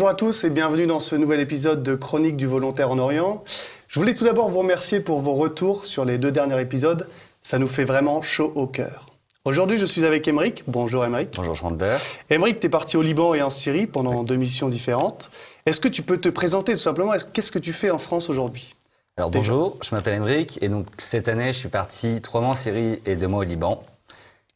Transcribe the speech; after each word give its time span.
Bonjour 0.00 0.08
à 0.08 0.14
tous 0.14 0.44
et 0.44 0.48
bienvenue 0.48 0.86
dans 0.86 0.98
ce 0.98 1.14
nouvel 1.14 1.40
épisode 1.40 1.82
de 1.82 1.94
Chronique 1.94 2.38
du 2.38 2.46
volontaire 2.46 2.90
en 2.90 2.98
Orient. 2.98 3.44
Je 3.86 4.00
voulais 4.00 4.14
tout 4.14 4.24
d'abord 4.24 4.48
vous 4.48 4.60
remercier 4.60 4.98
pour 5.00 5.20
vos 5.20 5.34
retours 5.34 5.84
sur 5.84 6.06
les 6.06 6.16
deux 6.16 6.32
derniers 6.32 6.58
épisodes. 6.58 7.06
Ça 7.42 7.58
nous 7.58 7.66
fait 7.66 7.84
vraiment 7.84 8.22
chaud 8.22 8.50
au 8.54 8.66
cœur. 8.66 9.08
Aujourd'hui, 9.44 9.76
je 9.76 9.84
suis 9.84 10.06
avec 10.06 10.26
Émeric. 10.26 10.64
Bonjour 10.66 11.04
Émeric. 11.04 11.34
Bonjour 11.36 11.54
Chandler. 11.54 11.98
Émeric, 12.30 12.60
tu 12.60 12.68
es 12.68 12.70
parti 12.70 12.96
au 12.96 13.02
Liban 13.02 13.34
et 13.34 13.42
en 13.42 13.50
Syrie 13.50 13.86
pendant 13.86 14.22
deux 14.22 14.36
missions 14.36 14.70
différentes. 14.70 15.30
Est-ce 15.66 15.82
que 15.82 15.88
tu 15.88 16.00
peux 16.00 16.16
te 16.16 16.30
présenter 16.30 16.72
tout 16.72 16.78
simplement? 16.78 17.12
Qu'est-ce 17.34 17.52
que 17.52 17.58
tu 17.58 17.74
fais 17.74 17.90
en 17.90 17.98
France 17.98 18.30
aujourd'hui? 18.30 18.74
Alors 19.18 19.28
bonjour, 19.28 19.76
je 19.82 19.94
m'appelle 19.94 20.14
Émeric 20.14 20.58
et 20.62 20.70
donc 20.70 20.86
cette 20.96 21.28
année, 21.28 21.52
je 21.52 21.58
suis 21.58 21.68
parti 21.68 22.22
trois 22.22 22.40
mois 22.40 22.50
en 22.50 22.54
Syrie 22.54 23.02
et 23.04 23.16
deux 23.16 23.28
mois 23.28 23.40
au 23.40 23.46
Liban. 23.46 23.84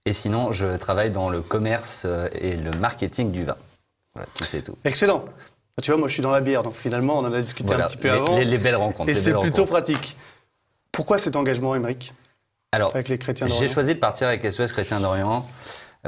Et 0.06 0.14
sinon, 0.14 0.52
je 0.52 0.78
travaille 0.78 1.10
dans 1.10 1.28
le 1.28 1.42
commerce 1.42 2.04
euh, 2.06 2.30
et 2.32 2.56
le 2.56 2.70
marketing 2.78 3.30
du 3.30 3.44
vin. 3.44 3.56
Voilà, 4.14 4.28
tout 4.34 4.44
c'est 4.44 4.62
tout. 4.62 4.76
Excellent. 4.84 5.24
Tu 5.82 5.90
vois, 5.90 5.98
moi, 5.98 6.08
je 6.08 6.14
suis 6.14 6.22
dans 6.22 6.30
la 6.30 6.40
bière, 6.40 6.62
donc 6.62 6.74
finalement, 6.74 7.18
on 7.18 7.24
en 7.24 7.32
a 7.32 7.40
discuté 7.40 7.74
un 7.74 7.86
petit 7.86 7.96
peu 7.96 8.10
avant. 8.10 8.36
Les, 8.36 8.44
les, 8.44 8.58
belles 8.58 8.76
rencontres. 8.76 9.10
Et 9.10 9.14
c'est 9.14 9.34
plutôt 9.34 9.66
pratique. 9.66 10.16
Pourquoi 10.92 11.18
cet 11.18 11.34
engagement, 11.34 11.74
Émeric 11.74 12.14
Alors, 12.70 12.94
avec 12.94 13.08
les 13.08 13.18
chrétiens 13.18 13.48
J'ai 13.48 13.66
choisi 13.66 13.94
de 13.94 13.98
partir 13.98 14.28
avec 14.28 14.48
SOS 14.48 14.70
Chrétiens 14.70 15.00
d'Orient 15.00 15.44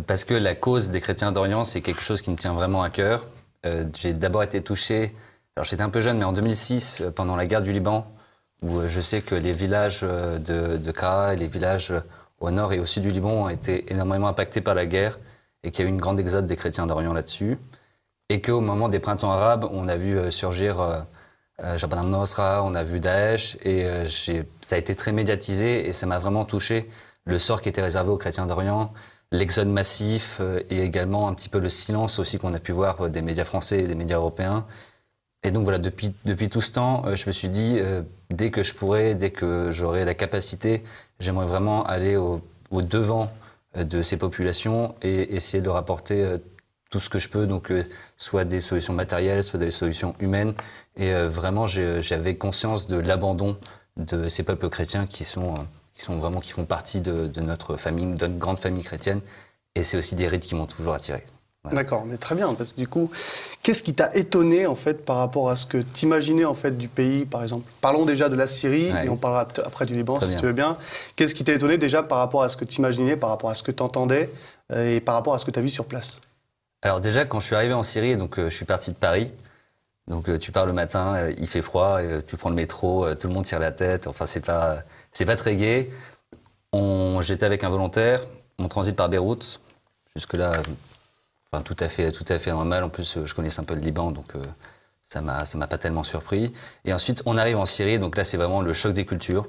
parce 0.06 0.24
que 0.24 0.34
la 0.34 0.55
cause 0.55 0.91
des 0.91 1.00
chrétiens 1.00 1.33
d'Orient, 1.33 1.64
c'est 1.64 1.80
quelque 1.80 2.03
chose 2.03 2.22
qui 2.22 2.30
me 2.30 2.36
tient 2.36 2.53
vraiment 2.53 2.83
à 2.83 2.91
cœur. 2.91 3.27
Euh, 3.64 3.86
j'ai 3.97 4.12
d'abord 4.12 4.42
été 4.42 4.61
touché, 4.61 5.14
alors 5.56 5.64
j'étais 5.64 5.83
un 5.83 5.89
peu 5.89 6.00
jeune, 6.00 6.19
mais 6.19 6.25
en 6.25 6.33
2006, 6.33 7.00
euh, 7.00 7.11
pendant 7.11 7.34
la 7.34 7.47
guerre 7.47 7.62
du 7.62 7.73
Liban, 7.73 8.06
où 8.62 8.78
euh, 8.78 8.89
je 8.89 9.00
sais 9.00 9.23
que 9.23 9.34
les 9.34 9.52
villages 9.52 10.02
de, 10.02 10.77
de 10.77 10.92
Kara 10.92 11.34
et 11.34 11.36
les 11.36 11.47
villages 11.47 11.95
au 12.41 12.50
nord 12.50 12.73
et 12.73 12.78
au 12.78 12.86
sud 12.86 13.02
du 13.02 13.11
Liban 13.11 13.30
ont 13.30 13.48
été 13.48 13.91
énormément 13.91 14.28
impactés 14.28 14.61
par 14.61 14.75
la 14.75 14.84
guerre 14.84 15.19
et 15.64 15.70
qu'il 15.70 15.84
y 15.84 15.89
a 15.89 15.91
eu 15.91 15.92
une 15.92 16.00
grande 16.00 16.20
exode 16.20 16.47
des 16.47 16.56
chrétiens 16.56 16.86
d'Orient 16.86 17.14
là-dessus. 17.14 17.58
Et 18.28 18.41
qu'au 18.41 18.60
moment 18.60 18.88
des 18.88 18.98
printemps 18.98 19.30
arabes, 19.30 19.66
on 19.70 19.88
a 19.88 19.96
vu 19.96 20.19
euh, 20.19 20.30
surgir 20.30 20.80
euh, 20.80 21.00
euh, 21.62 21.78
Jabhat 21.78 22.00
al-Nosra, 22.00 22.62
on 22.64 22.74
a 22.74 22.83
vu 22.83 23.00
Daesh, 23.00 23.56
et 23.62 23.84
euh, 23.86 24.06
ça 24.60 24.74
a 24.74 24.78
été 24.78 24.94
très 24.94 25.12
médiatisé 25.12 25.88
et 25.88 25.92
ça 25.92 26.06
m'a 26.06 26.18
vraiment 26.18 26.44
touché 26.44 26.91
le 27.24 27.38
sort 27.38 27.62
qui 27.62 27.68
était 27.68 27.83
réservé 27.83 28.10
aux 28.10 28.18
chrétiens 28.18 28.46
d'Orient, 28.46 28.92
l'exode 29.33 29.68
massif 29.68 30.41
et 30.70 30.83
également 30.83 31.27
un 31.27 31.34
petit 31.34 31.48
peu 31.48 31.58
le 31.58 31.68
silence 31.68 32.20
aussi 32.20 32.38
qu'on 32.38 32.55
a 32.55 32.60
pu 32.60 32.70
voir 32.70 33.10
des 33.10 33.20
médias 33.20 33.44
français 33.44 33.80
et 33.80 33.88
des 33.88 33.96
médias 33.96 34.18
européens. 34.18 34.64
Et 35.42 35.50
donc 35.50 35.64
voilà, 35.64 35.78
depuis, 35.78 36.14
depuis 36.24 36.48
tout 36.48 36.61
ce 36.61 36.70
temps, 36.70 37.02
je 37.16 37.27
me 37.27 37.33
suis 37.33 37.48
dit, 37.48 37.80
dès 38.30 38.52
que 38.52 38.62
je 38.62 38.74
pourrais, 38.74 39.16
dès 39.16 39.30
que 39.30 39.72
j'aurai 39.72 40.05
la 40.05 40.14
capacité, 40.14 40.84
j'aimerais 41.18 41.46
vraiment 41.46 41.84
aller 41.84 42.14
au, 42.14 42.40
au, 42.70 42.83
devant 42.83 43.33
de 43.74 44.02
ces 44.02 44.18
populations 44.18 44.94
et 45.02 45.34
essayer 45.34 45.61
de 45.61 45.66
leur 45.66 45.77
apporter 45.77 46.36
tout 46.91 47.01
ce 47.01 47.09
que 47.09 47.19
je 47.19 47.29
peux, 47.29 47.47
donc 47.47 47.70
euh, 47.70 47.84
soit 48.17 48.45
des 48.45 48.61
solutions 48.61 48.92
matérielles, 48.92 49.42
soit 49.42 49.59
des 49.59 49.70
solutions 49.70 50.15
humaines. 50.20 50.55
Et 50.97 51.12
euh, 51.12 51.29
vraiment, 51.29 51.67
j'avais 51.67 52.37
conscience 52.37 52.87
de 52.87 52.97
l'abandon 52.97 53.56
de 53.97 54.29
ces 54.29 54.42
peuples 54.42 54.69
chrétiens 54.69 55.07
qui 55.07 55.25
sont, 55.25 55.55
euh, 55.55 55.59
qui 55.95 56.03
sont 56.03 56.17
vraiment 56.17 56.41
qui 56.41 56.53
font 56.53 56.64
partie 56.64 57.01
de, 57.01 57.41
notre 57.41 57.77
famille, 57.77 58.07
de 58.07 58.27
notre 58.27 58.39
grande 58.39 58.59
famille 58.59 58.84
chrétienne. 58.84 59.20
Et 59.75 59.83
c'est 59.83 59.97
aussi 59.97 60.14
des 60.14 60.29
rites 60.29 60.45
qui 60.45 60.55
m'ont 60.55 60.67
toujours 60.67 60.95
attiré. 60.95 61.25
D'accord, 61.73 62.07
mais 62.07 62.17
très 62.17 62.37
bien, 62.37 62.55
parce 62.55 62.75
que 62.75 62.79
du 62.79 62.87
coup, 62.87 63.11
qu'est-ce 63.64 63.83
qui 63.83 63.92
t'a 63.92 64.14
étonné 64.14 64.69
en 64.69 64.77
fait 64.77 65.05
par 65.05 65.17
rapport 65.17 65.51
à 65.51 65.57
ce 65.57 65.67
que 65.67 65.79
tu 65.79 66.07
imaginais 66.07 66.45
en 66.45 66.55
fait 66.55 66.79
du 66.79 66.86
pays, 66.86 67.27
par 67.27 67.42
exemple? 67.42 67.69
Parlons 67.80 68.05
déjà 68.05 68.29
de 68.29 68.36
la 68.36 68.46
Syrie 68.46 68.92
et 69.02 69.08
on 69.08 69.17
parlera 69.17 69.48
après 69.64 69.85
du 69.85 69.96
Liban 69.96 70.20
si 70.20 70.36
tu 70.36 70.46
veux 70.46 70.52
bien. 70.52 70.77
Qu'est-ce 71.17 71.35
qui 71.35 71.42
t'a 71.42 71.55
étonné 71.55 71.77
déjà 71.77 72.05
par 72.05 72.19
rapport 72.19 72.45
à 72.45 72.48
ce 72.48 72.57
que 72.57 72.64
tu 72.64 72.77
imaginais, 72.77 73.17
par 73.17 73.30
rapport 73.30 73.51
à 73.51 73.57
ce 73.57 73.64
que 73.64 73.73
tu 73.73 73.83
entendais 73.83 74.30
et 74.73 75.01
par 75.01 75.17
rapport 75.17 75.35
à 75.35 75.41
ce 75.41 75.45
que 75.45 75.51
tu 75.51 75.58
as 75.58 75.63
vu 75.63 75.69
sur 75.69 75.86
place? 75.86 76.20
Alors 76.86 77.01
déjà, 77.01 77.24
quand 77.24 77.41
je 77.41 77.47
suis 77.47 77.57
arrivé 77.57 77.74
en 77.74 77.83
Syrie, 77.83 78.17
donc 78.17 78.39
euh, 78.39 78.48
je 78.48 78.55
suis 78.55 78.64
parti 78.64 78.92
de 78.92 78.97
Paris. 78.97 79.33
Donc 80.07 80.29
euh, 80.29 80.39
tu 80.39 80.52
pars 80.52 80.67
le 80.67 80.73
matin, 80.73 81.17
euh, 81.17 81.35
il 81.36 81.48
fait 81.48 81.61
froid, 81.61 81.98
tu 82.29 82.36
prends 82.36 82.48
le 82.48 82.55
métro, 82.55 83.13
tout 83.17 83.27
le 83.27 83.35
monde 83.35 83.45
tire 83.45 83.58
la 83.58 83.73
tête. 83.73 84.07
Enfin, 84.07 84.24
c'est 84.24 84.45
pas, 84.45 84.85
c'est 85.11 85.25
pas 85.25 85.35
très 85.35 85.57
gai. 85.57 85.91
J'étais 87.23 87.45
avec 87.45 87.64
un 87.64 87.70
volontaire, 87.70 88.20
on 88.61 88.69
transite 88.69 88.95
par 88.95 89.08
Beyrouth. 89.08 89.61
Jusque-là, 90.14 90.52
enfin, 91.51 91.63
tout 91.64 91.75
à 91.80 91.89
fait, 91.89 92.13
tout 92.13 92.25
à 92.29 92.39
fait 92.39 92.51
normal. 92.52 92.85
En 92.85 92.89
plus, 92.89 93.25
je 93.25 93.35
connaissais 93.35 93.61
un 93.61 93.64
peu 93.64 93.75
le 93.75 93.80
Liban, 93.80 94.13
donc 94.13 94.35
ça 95.02 95.23
m'a, 95.23 95.45
ça 95.45 95.58
m'a 95.58 95.67
pas 95.67 95.79
tellement 95.79 96.05
surpris. 96.05 96.52
Et 96.85 96.92
ensuite, 96.92 97.23
on 97.27 97.36
arrive 97.36 97.57
en 97.57 97.67
Syrie, 97.67 97.98
donc 97.98 98.17
là, 98.17 98.23
c'est 98.23 98.36
vraiment 98.36 98.61
le 98.61 98.73
choc 98.73 98.92
des 98.92 99.07
cultures. 99.07 99.48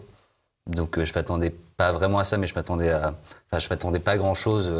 Donc 0.65 1.03
je 1.03 1.13
m'attendais 1.13 1.53
pas 1.75 1.91
vraiment 1.91 2.17
à 2.17 2.23
ça, 2.23 2.37
mais 2.37 2.47
je 2.47 2.55
m'attendais 2.55 2.89
à, 2.89 3.13
enfin, 3.51 3.59
je 3.59 3.69
m'attendais 3.69 3.99
pas 3.99 4.13
à 4.13 4.17
grand 4.17 4.33
chose 4.33 4.73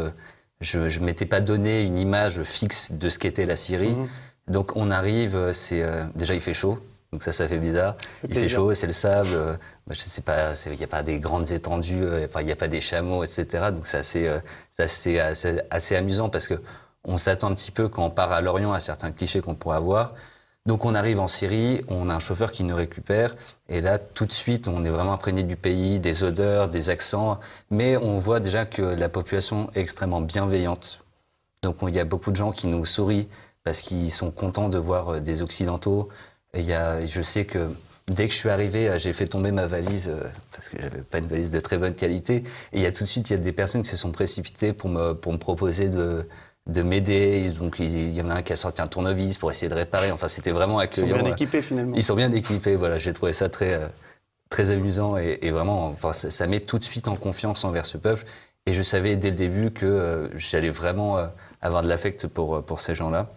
je 0.60 0.78
ne 0.78 1.04
m'étais 1.04 1.26
pas 1.26 1.40
donné 1.40 1.82
une 1.82 1.98
image 1.98 2.42
fixe 2.42 2.92
de 2.92 3.08
ce 3.08 3.18
qu'était 3.18 3.46
la 3.46 3.56
Syrie. 3.56 3.94
Mhm. 3.94 4.08
Donc 4.48 4.72
on 4.76 4.90
arrive, 4.90 5.36
euh, 5.36 5.52
c'est 5.52 5.82
euh, 5.82 6.06
déjà 6.14 6.34
il 6.34 6.40
fait 6.40 6.54
chaud, 6.54 6.78
donc 7.12 7.22
ça, 7.22 7.32
ça 7.32 7.46
fait 7.46 7.58
bizarre. 7.58 7.96
il 8.26 8.34
fait 8.34 8.48
chaud, 8.48 8.74
c'est 8.74 8.86
le 8.86 8.92
sable. 8.92 9.28
Euh, 9.32 9.56
je 9.90 9.98
sais 9.98 10.22
pas, 10.22 10.52
il 10.66 10.76
n'y 10.76 10.84
a 10.84 10.88
pas 10.88 11.02
des 11.02 11.18
grandes 11.18 11.50
étendues, 11.52 12.04
enfin 12.24 12.40
il 12.40 12.46
n'y 12.46 12.52
a 12.52 12.56
pas 12.56 12.68
des 12.68 12.80
chameaux, 12.80 13.24
etc. 13.24 13.70
Donc 13.72 13.86
c'est 13.86 13.98
assez, 13.98 14.28
assez, 14.78 15.18
assez, 15.18 15.60
assez, 15.70 15.96
amusant 15.96 16.28
parce 16.28 16.48
que 16.48 16.54
on 17.04 17.16
s'attend 17.16 17.50
un 17.50 17.54
petit 17.54 17.70
peu 17.70 17.88
quand 17.88 18.04
on 18.04 18.10
part 18.10 18.32
à 18.32 18.40
Lorient 18.40 18.72
à 18.72 18.80
certains 18.80 19.12
clichés 19.12 19.40
qu'on 19.40 19.54
pourrait 19.54 19.76
avoir. 19.76 20.14
Donc 20.66 20.84
on 20.84 20.94
arrive 20.94 21.18
en 21.18 21.28
Syrie, 21.28 21.82
on 21.88 22.10
a 22.10 22.14
un 22.14 22.18
chauffeur 22.18 22.52
qui 22.52 22.62
nous 22.62 22.76
récupère, 22.76 23.34
et 23.68 23.80
là 23.80 23.98
tout 23.98 24.26
de 24.26 24.32
suite 24.32 24.68
on 24.68 24.84
est 24.84 24.90
vraiment 24.90 25.14
imprégné 25.14 25.42
du 25.42 25.56
pays, 25.56 25.98
des 25.98 26.24
odeurs, 26.24 26.68
des 26.68 26.90
accents, 26.90 27.40
mais 27.70 27.96
on 27.96 28.18
voit 28.18 28.40
déjà 28.40 28.66
que 28.66 28.82
la 28.82 29.08
population 29.08 29.70
est 29.74 29.80
extrêmement 29.80 30.20
bienveillante. 30.20 31.00
Donc 31.62 31.76
il 31.82 31.94
y 31.94 32.00
a 32.00 32.04
beaucoup 32.04 32.30
de 32.30 32.36
gens 32.36 32.52
qui 32.52 32.66
nous 32.66 32.84
sourient 32.84 33.28
parce 33.64 33.82
qu'ils 33.82 34.10
sont 34.10 34.30
contents 34.30 34.68
de 34.70 34.78
voir 34.78 35.14
euh, 35.14 35.20
des 35.20 35.42
Occidentaux. 35.42 36.08
Et 36.54 36.60
il 36.60 36.66
y 36.66 36.72
a, 36.72 37.04
je 37.04 37.20
sais 37.20 37.44
que 37.44 37.70
dès 38.06 38.26
que 38.26 38.32
je 38.32 38.38
suis 38.38 38.48
arrivé, 38.48 38.88
euh, 38.88 38.96
j'ai 38.98 39.12
fait 39.12 39.26
tomber 39.26 39.50
ma 39.50 39.66
valise 39.66 40.08
euh, 40.08 40.26
parce 40.52 40.70
que 40.70 40.80
j'avais 40.80 41.02
pas 41.02 41.18
une 41.18 41.26
valise 41.26 41.50
de 41.50 41.60
très 41.60 41.76
bonne 41.76 41.94
qualité. 41.94 42.36
Et 42.72 42.78
il 42.78 42.80
y 42.80 42.86
a 42.86 42.92
tout 42.92 43.04
de 43.04 43.08
suite, 43.08 43.28
il 43.28 43.34
y 43.34 43.36
a 43.36 43.38
des 43.38 43.52
personnes 43.52 43.82
qui 43.82 43.90
se 43.90 43.98
sont 43.98 44.10
précipitées 44.10 44.72
pour 44.72 44.88
me, 44.88 45.12
pour 45.12 45.32
me 45.32 45.38
proposer 45.38 45.90
de, 45.90 46.26
de 46.68 46.82
m'aider. 46.82 47.50
Donc 47.58 47.76
il 47.78 48.12
y 48.12 48.22
en 48.22 48.30
a 48.30 48.34
un 48.34 48.42
qui 48.42 48.52
a 48.52 48.56
sorti 48.56 48.80
un 48.80 48.86
tournevis 48.86 49.38
pour 49.38 49.50
essayer 49.50 49.68
de 49.68 49.74
réparer. 49.74 50.12
Enfin, 50.12 50.28
c'était 50.28 50.50
vraiment 50.50 50.78
accueillant. 50.78 51.08
Ils 51.08 51.16
sont 51.16 51.22
bien 51.22 51.32
équipés 51.32 51.62
finalement. 51.62 51.96
Ils 51.96 52.02
sont 52.02 52.14
bien 52.14 52.32
équipés. 52.32 52.76
Voilà, 52.76 52.98
j'ai 52.98 53.12
trouvé 53.12 53.32
ça 53.32 53.48
très 53.48 53.74
euh, 53.74 53.88
très 54.50 54.70
amusant 54.70 55.16
et, 55.16 55.50
vraiment, 55.50 55.88
enfin, 55.88 56.12
ça, 56.12 56.46
met 56.46 56.60
tout 56.60 56.78
de 56.78 56.84
suite 56.84 57.08
en 57.08 57.16
confiance 57.16 57.64
envers 57.64 57.86
ce 57.86 57.98
peuple. 57.98 58.24
Et 58.66 58.72
je 58.72 58.82
savais 58.82 59.16
dès 59.16 59.30
le 59.30 59.36
début 59.36 59.70
que 59.70 59.86
euh, 59.86 60.28
j'allais 60.36 60.70
vraiment 60.70 61.18
euh, 61.18 61.26
avoir 61.60 61.82
de 61.82 61.88
l'affect 61.88 62.26
pour 62.26 62.62
pour 62.64 62.80
ces 62.80 62.94
gens-là. 62.94 63.30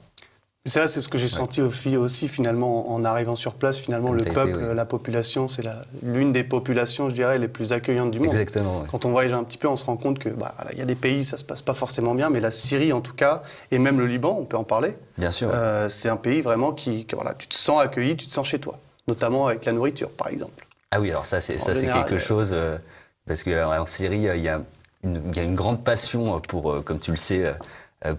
C'est 0.64 0.88
c'est 0.88 1.02
ce 1.02 1.10
que 1.10 1.18
j'ai 1.18 1.28
senti 1.28 1.60
aussi 1.60 2.28
finalement 2.28 2.94
en 2.94 3.04
arrivant 3.04 3.36
sur 3.36 3.56
place. 3.56 3.80
Finalement, 3.80 4.14
le 4.14 4.24
peuple, 4.24 4.74
la 4.74 4.86
population, 4.86 5.48
c'est 5.48 5.64
l'une 6.04 6.32
des 6.32 6.44
populations, 6.44 7.10
je 7.10 7.16
dirais, 7.16 7.40
les 7.40 7.48
plus 7.48 7.74
accueillantes 7.74 8.12
du 8.12 8.20
monde. 8.20 8.30
Exactement. 8.30 8.84
Quand 8.90 9.06
on 9.06 9.10
voyage 9.10 9.34
un 9.34 9.44
petit 9.44 9.58
peu, 9.58 9.68
on 9.68 9.76
se 9.76 9.86
rend 9.86 9.98
compte 9.98 10.20
que 10.20 10.30
bah, 10.30 10.54
y 10.78 10.82
a 10.82 10.86
des 10.86 10.96
pays, 10.96 11.24
ça 11.24 11.38
se 11.38 11.44
passe 11.44 11.64
pas 11.64 11.74
forcément 11.74 12.14
bien, 12.14 12.30
mais 12.30 12.40
la 12.40 12.52
Syrie 12.52 12.94
en 12.94 13.02
tout 13.02 13.16
cas, 13.16 13.42
et 13.72 13.80
même 13.80 13.98
le 13.98 14.06
Liban, 14.06 14.38
on 14.40 14.46
peut 14.46 14.58
en 14.58 14.64
parler. 14.64 14.96
Bien 15.18 15.32
sûr. 15.32 15.50
Euh, 15.52 15.90
c'est 15.90 16.10
un 16.10 16.18
pays 16.18 16.42
vraiment 16.42 16.74
qui, 16.74 17.08
voilà, 17.12 17.34
tu 17.34 17.48
te 17.48 17.56
sens 17.56 17.82
accueilli, 17.82 18.16
tu 18.16 18.28
te 18.28 18.34
sens 18.34 18.48
chez 18.48 18.60
toi, 18.60 18.78
notamment 19.08 19.48
avec 19.48 19.66
la 19.66 19.72
nourriture, 19.72 20.12
par 20.12 20.28
exemple. 20.28 20.68
Ah 20.92 21.02
oui, 21.02 21.10
alors 21.10 21.26
ça, 21.26 21.42
c'est 21.42 21.58
ça, 21.58 21.74
c'est 21.74 21.88
quelque 21.88 22.20
chose 22.20 22.52
euh, 22.54 22.78
parce 23.26 23.44
qu'en 23.44 23.86
Syrie, 23.88 24.28
il 24.36 24.44
y 24.44 24.50
a 24.50 24.62
une, 25.04 25.22
il 25.32 25.36
y 25.36 25.40
a 25.40 25.44
une 25.44 25.56
grande 25.56 25.84
passion 25.84 26.40
pour, 26.40 26.72
euh, 26.72 26.82
comme 26.82 27.00
tu 27.00 27.10
le 27.10 27.18
sais, 27.18 27.52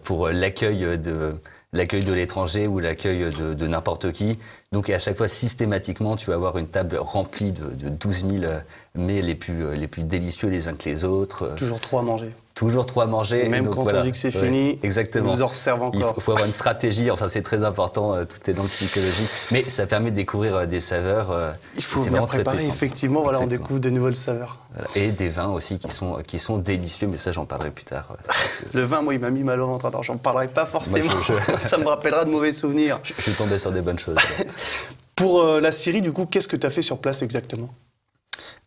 pour 0.03 0.29
l'accueil 0.29 0.99
de 0.99 1.35
l'accueil 1.73 2.05
de 2.05 2.13
l'étranger 2.13 2.67
ou 2.67 2.79
l'accueil 2.79 3.31
de, 3.31 3.55
de 3.55 3.67
n'importe 3.67 4.13
qui. 4.13 4.39
Donc 4.73 4.91
à 4.91 4.99
chaque 4.99 5.17
fois, 5.17 5.29
systématiquement, 5.29 6.17
tu 6.17 6.27
vas 6.27 6.35
avoir 6.35 6.59
une 6.59 6.69
table 6.69 6.97
remplie 6.97 7.53
de, 7.53 7.65
de 7.75 7.89
12 7.89 8.27
000 8.31 8.53
mets 8.95 9.23
les 9.23 9.35
plus, 9.35 9.75
les 9.75 9.89
plus 9.89 10.05
délicieux 10.05 10.49
les 10.49 10.69
uns 10.69 10.75
que 10.75 10.89
les 10.89 11.05
autres. 11.05 11.55
Toujours 11.57 11.81
trop 11.81 11.99
à 11.99 12.03
manger. 12.03 12.33
Toujours 12.55 12.85
trop 12.85 13.01
à 13.01 13.07
manger. 13.07 13.49
même 13.49 13.67
quand 13.67 13.87
on 13.87 14.03
dit 14.03 14.13
que 14.13 14.19
c'est 14.19 14.31
fini, 14.31 14.79
exactement. 14.83 15.33
nous 15.33 15.43
en 15.43 15.47
resservent 15.47 15.85
encore. 15.85 16.15
Il 16.17 16.23
faut, 16.23 16.33
avoir 16.33 16.47
une 16.47 16.53
stratégie, 16.53 17.11
enfin 17.11 17.29
c'est 17.29 17.43
très 17.43 17.65
important, 17.65 18.15
euh, 18.15 18.25
tout 18.25 18.51
est 18.51 18.53
dans 18.53 18.63
le 18.63 18.69
psychologie. 18.69 19.27
Mais 19.53 19.69
ça 19.69 19.87
permet 19.87 20.11
de 20.11 20.17
découvrir 20.17 20.57
euh, 20.57 20.67
des 20.67 20.81
saveurs. 20.81 21.31
Euh, 21.31 21.53
il 21.77 21.83
faut 21.83 22.05
bien 22.05 22.23
préparer, 22.27 22.67
effectivement, 22.67 23.23
voilà, 23.23 23.41
on 23.41 23.47
découvre 23.47 23.81
de 23.81 23.89
nouvelles 23.89 24.17
saveurs. 24.17 24.59
Et 24.95 25.13
des 25.13 25.29
vins 25.29 25.49
aussi 25.49 25.79
qui 25.79 25.91
sont, 25.91 26.19
qui 26.27 26.39
sont 26.39 26.59
délicieux, 26.59 27.07
mais 27.07 27.17
ça 27.17 27.33
j'en 27.33 27.47
parlerai 27.47 27.71
plus 27.71 27.85
tard. 27.85 28.17
le 28.75 28.83
vin, 28.83 29.01
moi, 29.01 29.15
il 29.15 29.21
m'a 29.21 29.31
mis 29.31 29.45
mal 29.45 29.61
au 29.61 29.67
ventre, 29.67 29.87
alors 29.87 30.03
j'en 30.03 30.19
parlerai 30.19 30.49
pas 30.49 30.67
forcément. 30.67 31.11
ça 31.59 31.79
me 31.79 31.89
rappellera 31.89 32.27
de 32.27 32.31
mauvais 32.31 32.53
souvenirs. 32.53 33.01
Je, 33.03 33.15
je 33.17 33.23
suis 33.23 33.33
tombé 33.33 33.59
sur 33.59 33.73
des 33.73 33.81
bonnes 33.81 33.99
choses. 33.99 34.19
Pour 35.17 35.45
la 35.45 35.73
Syrie, 35.73 36.03
du 36.03 36.13
coup, 36.13 36.27
qu'est-ce 36.27 36.49
que 36.49 36.57
tu 36.57 36.67
as 36.67 36.71
fait 36.71 36.83
sur 36.83 36.99
place 36.99 37.23
exactement? 37.23 37.71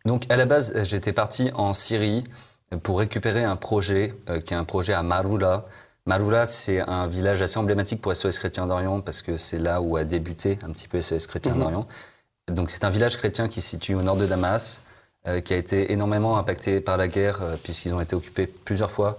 Donc 0.06 0.24
à 0.28 0.36
la 0.36 0.46
base, 0.46 0.82
j'étais 0.84 1.12
parti 1.12 1.50
en 1.54 1.72
Syrie 1.72 2.24
pour 2.82 2.98
récupérer 2.98 3.44
un 3.44 3.56
projet 3.56 4.14
euh, 4.28 4.40
qui 4.40 4.54
est 4.54 4.56
un 4.56 4.64
projet 4.64 4.92
à 4.92 5.02
Maroula. 5.02 5.66
Maroula, 6.06 6.46
c'est 6.46 6.80
un 6.80 7.06
village 7.06 7.42
assez 7.42 7.58
emblématique 7.58 8.00
pour 8.00 8.14
SOS 8.14 8.38
Chrétien 8.38 8.66
d'Orient 8.66 9.00
parce 9.00 9.22
que 9.22 9.36
c'est 9.36 9.58
là 9.58 9.80
où 9.80 9.96
a 9.96 10.04
débuté 10.04 10.58
un 10.62 10.70
petit 10.70 10.88
peu 10.88 11.00
SOS 11.00 11.26
Chrétien 11.26 11.54
mhm. 11.54 11.60
d'Orient. 11.60 11.86
Donc 12.48 12.70
c'est 12.70 12.84
un 12.84 12.90
village 12.90 13.16
chrétien 13.16 13.48
qui 13.48 13.60
se 13.60 13.70
situe 13.70 13.94
au 13.94 14.02
nord 14.02 14.16
de 14.16 14.26
Damas, 14.26 14.82
euh, 15.26 15.40
qui 15.40 15.52
a 15.52 15.56
été 15.56 15.92
énormément 15.92 16.38
impacté 16.38 16.80
par 16.80 16.96
la 16.96 17.08
guerre 17.08 17.42
euh, 17.42 17.56
puisqu'ils 17.62 17.92
ont 17.92 18.00
été 18.00 18.14
occupés 18.14 18.46
plusieurs 18.46 18.90
fois 18.90 19.18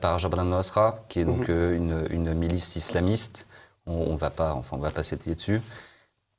par 0.00 0.20
Jabhat 0.20 0.42
al-Nosra, 0.42 1.04
qui 1.08 1.18
est 1.18 1.24
donc 1.24 1.48
mhm. 1.48 1.74
une, 1.74 2.06
une, 2.10 2.34
milice 2.34 2.76
islamiste 2.76 3.48
On, 3.86 4.12
ne 4.12 4.16
va 4.16 4.30
pas, 4.30 4.54
enfin, 4.54 4.76
on 4.76 4.80
va 4.80 4.92
pas 4.92 5.02
s'étayer 5.02 5.34
dessus. 5.34 5.60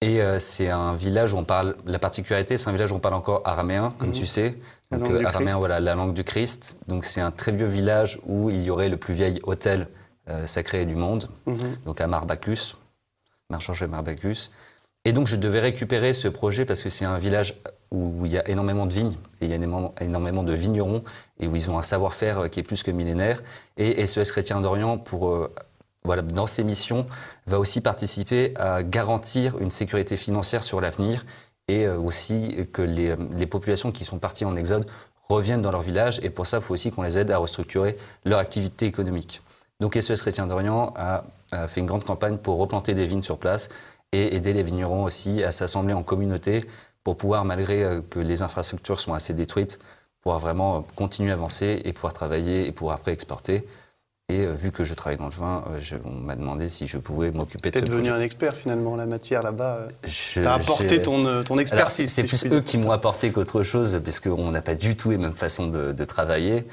Et 0.03 0.21
euh, 0.21 0.37
c'est 0.37 0.69
un 0.69 0.95
village 0.95 1.33
où 1.33 1.37
on 1.37 1.45
parle. 1.45 1.77
La 1.85 1.97
particularité, 1.97 2.57
c'est 2.57 2.69
un 2.69 2.73
village 2.73 2.91
où 2.91 2.95
on 2.95 2.99
parle 2.99 3.15
encore 3.15 3.41
araméen, 3.45 3.93
comme 3.97 4.09
mhm. 4.09 4.15
tu 4.15 4.25
sais. 4.25 4.57
Donc 4.91 5.09
euh, 5.09 5.23
araméen, 5.23 5.57
voilà, 5.57 5.79
la 5.79 5.95
langue 5.95 6.13
du 6.13 6.25
Christ. 6.25 6.77
Donc 6.87 7.05
c'est 7.05 7.21
un 7.21 7.31
très 7.31 7.53
vieux 7.53 7.67
village 7.67 8.19
où 8.25 8.49
il 8.49 8.61
y 8.61 8.69
aurait 8.69 8.89
le 8.89 8.97
plus 8.97 9.13
vieil 9.13 9.39
hôtel 9.43 9.87
sacré 10.45 10.85
du 10.85 10.95
monde. 10.95 11.29
Mhm. 11.45 11.77
Donc 11.85 11.99
à 11.99 12.07
Marbacus, 12.07 12.77
Marchange 13.49 13.83
Marbacus. 13.83 14.51
Et 15.05 15.11
donc 15.11 15.27
je 15.27 15.35
devais 15.35 15.59
récupérer 15.59 16.13
ce 16.13 16.27
projet 16.29 16.65
parce 16.65 16.81
que 16.81 16.89
c'est 16.89 17.05
un 17.05 17.17
village 17.17 17.55
où 17.93 18.25
il 18.25 18.31
y 18.31 18.37
a 18.37 18.49
énormément 18.49 18.85
de 18.85 18.93
vignes, 18.93 19.15
et 19.39 19.45
il 19.45 19.51
y 19.51 19.53
a 19.53 20.01
énormément 20.01 20.43
de 20.43 20.53
vignerons, 20.53 21.03
et 21.39 21.47
où 21.47 21.55
ils 21.55 21.69
ont 21.69 21.77
un 21.77 21.83
savoir-faire 21.83 22.39
euh, 22.39 22.47
qui 22.47 22.59
est 22.59 22.63
plus 22.63 22.81
que 22.83 22.91
millénaire. 22.91 23.43
Et 23.77 24.05
SES 24.05 24.31
Chrétien 24.31 24.59
d'Orient, 24.61 24.97
pour, 24.97 25.29
euh, 25.29 25.53
voilà, 26.03 26.21
dans 26.21 26.47
ses 26.47 26.63
missions, 26.63 27.05
va 27.47 27.59
aussi 27.59 27.81
participer 27.81 28.53
à 28.57 28.83
garantir 28.83 29.57
une 29.59 29.71
sécurité 29.71 30.17
financière 30.17 30.63
sur 30.63 30.81
l'avenir, 30.81 31.25
et 31.67 31.85
euh, 31.85 31.97
aussi 31.97 32.67
que 32.73 32.81
les, 32.81 33.15
les, 33.35 33.45
populations 33.45 33.91
qui 33.91 34.03
sont 34.03 34.19
parties 34.19 34.45
en 34.45 34.55
exode 34.55 34.85
reviennent 35.29 35.61
dans 35.61 35.71
leur 35.71 35.81
village, 35.81 36.19
et 36.23 36.29
pour 36.29 36.45
ça, 36.45 36.57
il 36.57 36.63
faut 36.63 36.73
aussi 36.73 36.91
qu'on 36.91 37.03
les 37.03 37.17
aide 37.17 37.31
à 37.31 37.37
restructurer 37.37 37.97
leur 38.25 38.39
activité 38.39 38.85
économique. 38.85 39.41
Donc 39.79 39.95
SES 39.99 40.15
Chrétien 40.21 40.47
d'Orient 40.47 40.93
a, 40.95 41.23
a 41.51 41.67
fait 41.67 41.79
une 41.79 41.87
grande 41.87 42.03
campagne 42.03 42.37
pour 42.37 42.57
replanter 42.57 42.93
des 42.93 43.05
vignes 43.05 43.23
sur 43.23 43.37
place, 43.37 43.69
et 44.13 44.35
aider 44.35 44.53
les 44.53 44.63
vignerons 44.63 45.03
aussi 45.03 45.43
à 45.43 45.51
s'assembler 45.51 45.93
en 45.93 46.03
communauté 46.03 46.63
pour 47.03 47.17
pouvoir, 47.17 47.43
malgré 47.43 47.83
euh, 47.83 48.01
que 48.09 48.19
les 48.19 48.41
infrastructures 48.41 48.99
sont 48.99 49.13
assez 49.13 49.33
détruites, 49.33 49.79
pouvoir 50.21 50.39
vraiment 50.39 50.83
continuer 50.95 51.31
à 51.31 51.33
avancer 51.33 51.81
et 51.83 51.91
pouvoir 51.91 52.13
travailler 52.13 52.67
et 52.67 52.71
pouvoir 52.71 52.95
après 52.95 53.11
exporter. 53.11 53.67
Et 54.29 54.45
euh, 54.45 54.53
vu 54.53 54.71
que 54.71 54.83
je 54.83 54.93
travaille 54.93 55.17
dans 55.17 55.25
le 55.25 55.31
vin, 55.31 55.65
on 56.05 56.11
m'a 56.11 56.35
demandé 56.35 56.69
si 56.69 56.87
je 56.87 56.97
pouvais 56.97 57.31
m'occuper 57.31 57.71
de 57.71 57.79
ce 57.79 57.83
devenu 57.83 58.09
un 58.09 58.21
expert 58.21 58.55
finalement, 58.55 58.95
la 58.95 59.05
matière 59.05 59.43
là-bas. 59.43 59.87
Tu 60.07 60.45
as 60.45 60.53
apporté 60.53 61.01
ton, 61.01 61.43
ton 61.43 61.57
expertise. 61.57 62.11
C'est 62.11 62.23
plus 62.23 62.45
eux 62.45 62.61
qui 62.61 62.77
m'ont 62.77 62.91
apporté 62.91 63.31
qu'autre 63.31 63.63
chose, 63.63 63.99
parce 64.03 64.19
qu'on 64.19 64.51
n'a 64.51 64.61
pas 64.61 64.75
du 64.75 64.95
tout 64.95 65.11
les 65.11 65.17
mêmes 65.17 65.33
façons 65.33 65.67
de, 65.67 66.05
travailler. 66.05 66.65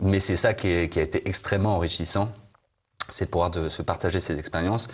Mais 0.00 0.20
c'est 0.20 0.36
ça 0.36 0.52
qui, 0.52 0.88
qui, 0.88 0.98
a 0.98 1.02
été 1.02 1.26
extrêmement 1.28 1.76
enrichissant, 1.76 2.28
c'est 3.08 3.26
de 3.26 3.30
pouvoir 3.30 3.50
de 3.50 3.68
se 3.68 3.82
partager 3.82 4.20
ces 4.20 4.38
expériences 4.38 4.88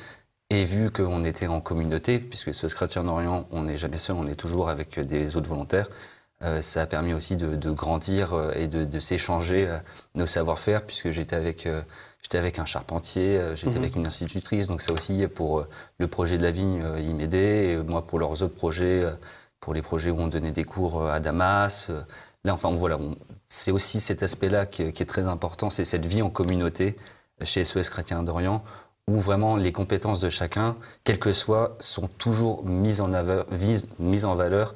et 0.52 0.64
vu 0.64 0.90
qu'on 0.90 1.24
était 1.24 1.46
en 1.46 1.62
communauté, 1.62 2.18
puisque 2.18 2.54
ce 2.54 2.66
Chrétien 2.66 3.04
d'Orient, 3.04 3.46
on 3.52 3.62
n'est 3.62 3.78
jamais 3.78 3.96
seul, 3.96 4.16
on 4.16 4.26
est 4.26 4.34
toujours 4.34 4.68
avec 4.68 5.00
des 5.00 5.34
autres 5.34 5.48
volontaires, 5.48 5.88
euh, 5.88 5.94
ça 6.62 6.82
a 6.82 6.86
permis 6.86 7.14
aussi 7.14 7.36
de, 7.36 7.70
grandir 7.70 8.32
euh, 8.32 8.52
et 8.54 8.68
de, 8.68 9.00
s'échanger 9.00 9.66
euh, 9.66 9.78
nos 10.14 10.26
savoir-faire, 10.26 10.84
puisque 10.84 11.10
j'étais 11.10 11.36
avec, 11.36 11.68
j'étais 12.22 12.38
avec 12.38 12.58
un 12.58 12.64
charpentier, 12.64 13.40
j'étais 13.54 13.76
mhm. 13.76 13.82
avec 13.82 13.96
une 13.96 14.06
institutrice, 14.06 14.66
donc 14.66 14.82
ça 14.82 14.92
aussi, 14.92 15.26
pour 15.28 15.66
le 15.98 16.06
projet 16.06 16.38
de 16.38 16.42
la 16.42 16.50
vigne, 16.50 16.84
ils 16.98 17.14
m'aidaient, 17.14 17.72
et 17.72 17.76
moi 17.76 18.06
pour 18.06 18.18
leurs 18.18 18.42
autres 18.42 18.54
projets, 18.54 19.04
pour 19.60 19.74
les 19.74 19.82
projets 19.82 20.10
où 20.10 20.18
on 20.18 20.28
donnait 20.28 20.52
des 20.52 20.64
cours 20.64 21.06
à 21.08 21.20
Damas. 21.20 21.90
là, 22.44 22.54
enfin, 22.54 22.70
voilà, 22.72 22.98
c'est 23.46 23.70
aussi 23.70 24.00
cet 24.00 24.22
aspect-là 24.22 24.66
qui, 24.66 24.92
qui, 24.92 25.02
est 25.02 25.06
très 25.06 25.26
important, 25.26 25.70
c'est 25.70 25.84
cette 25.84 26.06
vie 26.06 26.22
en 26.22 26.30
communauté 26.30 26.96
chez 27.44 27.64
SOS 27.64 27.90
Chrétien 27.90 28.22
d'Orient, 28.22 28.62
où 29.08 29.18
vraiment 29.18 29.56
les 29.56 29.72
compétences 29.72 30.20
de 30.20 30.28
chacun, 30.28 30.76
quelles 31.04 31.18
que 31.18 31.32
soient, 31.32 31.76
sont 31.80 32.08
toujours 32.08 32.64
mises 32.64 33.00
en, 33.00 33.10
mises 33.98 34.24
en 34.24 34.34
valeur 34.34 34.74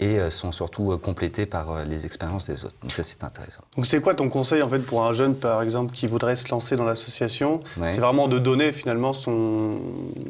et 0.00 0.20
euh, 0.20 0.30
sont 0.30 0.52
surtout 0.52 0.92
euh, 0.92 0.96
complétées 0.96 1.44
par 1.44 1.72
euh, 1.72 1.84
les 1.84 2.06
expériences 2.06 2.46
des 2.46 2.64
autres. 2.64 2.76
Donc 2.82 2.92
ça, 2.92 3.02
c'est 3.02 3.24
intéressant. 3.24 3.64
Donc 3.74 3.84
c'est 3.84 4.00
quoi 4.00 4.14
ton 4.14 4.28
conseil 4.28 4.62
en 4.62 4.68
fait 4.68 4.78
pour 4.78 5.04
un 5.04 5.12
jeune, 5.12 5.34
par 5.34 5.60
exemple, 5.60 5.92
qui 5.92 6.06
voudrait 6.06 6.36
se 6.36 6.48
lancer 6.50 6.76
dans 6.76 6.84
l'association? 6.84 7.60
C'est 7.86 8.00
vraiment 8.00 8.28
de 8.28 8.38
donner 8.38 8.70
finalement 8.70 9.12
son, 9.12 9.80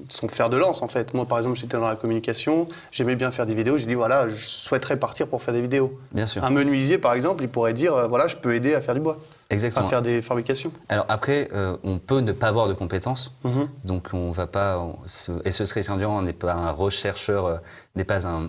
son 0.08 0.28
fer 0.28 0.48
de 0.48 0.56
lance 0.56 0.80
en 0.80 0.88
fait. 0.88 1.12
Moi, 1.12 1.26
par 1.26 1.38
exemple, 1.38 1.58
j'étais 1.58 1.76
dans 1.76 1.86
la 1.86 1.96
communication, 1.96 2.68
j'aimais 2.90 3.14
bien 3.14 3.30
faire 3.30 3.44
des 3.44 3.54
vidéos, 3.54 3.76
j'ai 3.76 3.86
dit 3.86 3.94
voilà, 3.94 4.28
je 4.28 4.46
souhaiterais 4.46 4.96
partir 4.96 5.28
pour 5.28 5.42
faire 5.42 5.52
des 5.52 5.62
vidéos. 5.62 5.98
Bien 6.12 6.26
sûr. 6.26 6.42
Un 6.42 6.50
menuisier, 6.50 6.96
par 6.96 7.12
exemple, 7.12 7.42
il 7.42 7.50
pourrait 7.50 7.74
dire 7.74 8.08
voilà, 8.08 8.26
je 8.26 8.36
peux 8.36 8.54
aider 8.54 8.74
à 8.74 8.80
faire 8.80 8.94
du 8.94 9.00
bois. 9.00 9.18
Exactement. 9.50 9.86
À 9.86 9.88
faire 9.88 10.02
des 10.02 10.22
fabrications. 10.22 10.70
Alors 10.88 11.06
après, 11.08 11.50
on 11.84 11.98
peut 11.98 12.20
ne 12.20 12.32
pas 12.32 12.48
avoir 12.48 12.68
de 12.68 12.74
compétences, 12.74 13.34
mhm. 13.44 13.68
donc 13.84 14.08
on 14.14 14.30
va 14.30 14.46
pas. 14.46 14.82
et 15.44 15.50
ce 15.50 15.64
serait 15.66 15.82
on 15.90 16.22
n'est 16.22 16.32
pas 16.32 16.54
un 16.54 16.70
rechercheur, 16.70 17.60
n'est 17.96 18.04
pas 18.04 18.26
un 18.26 18.48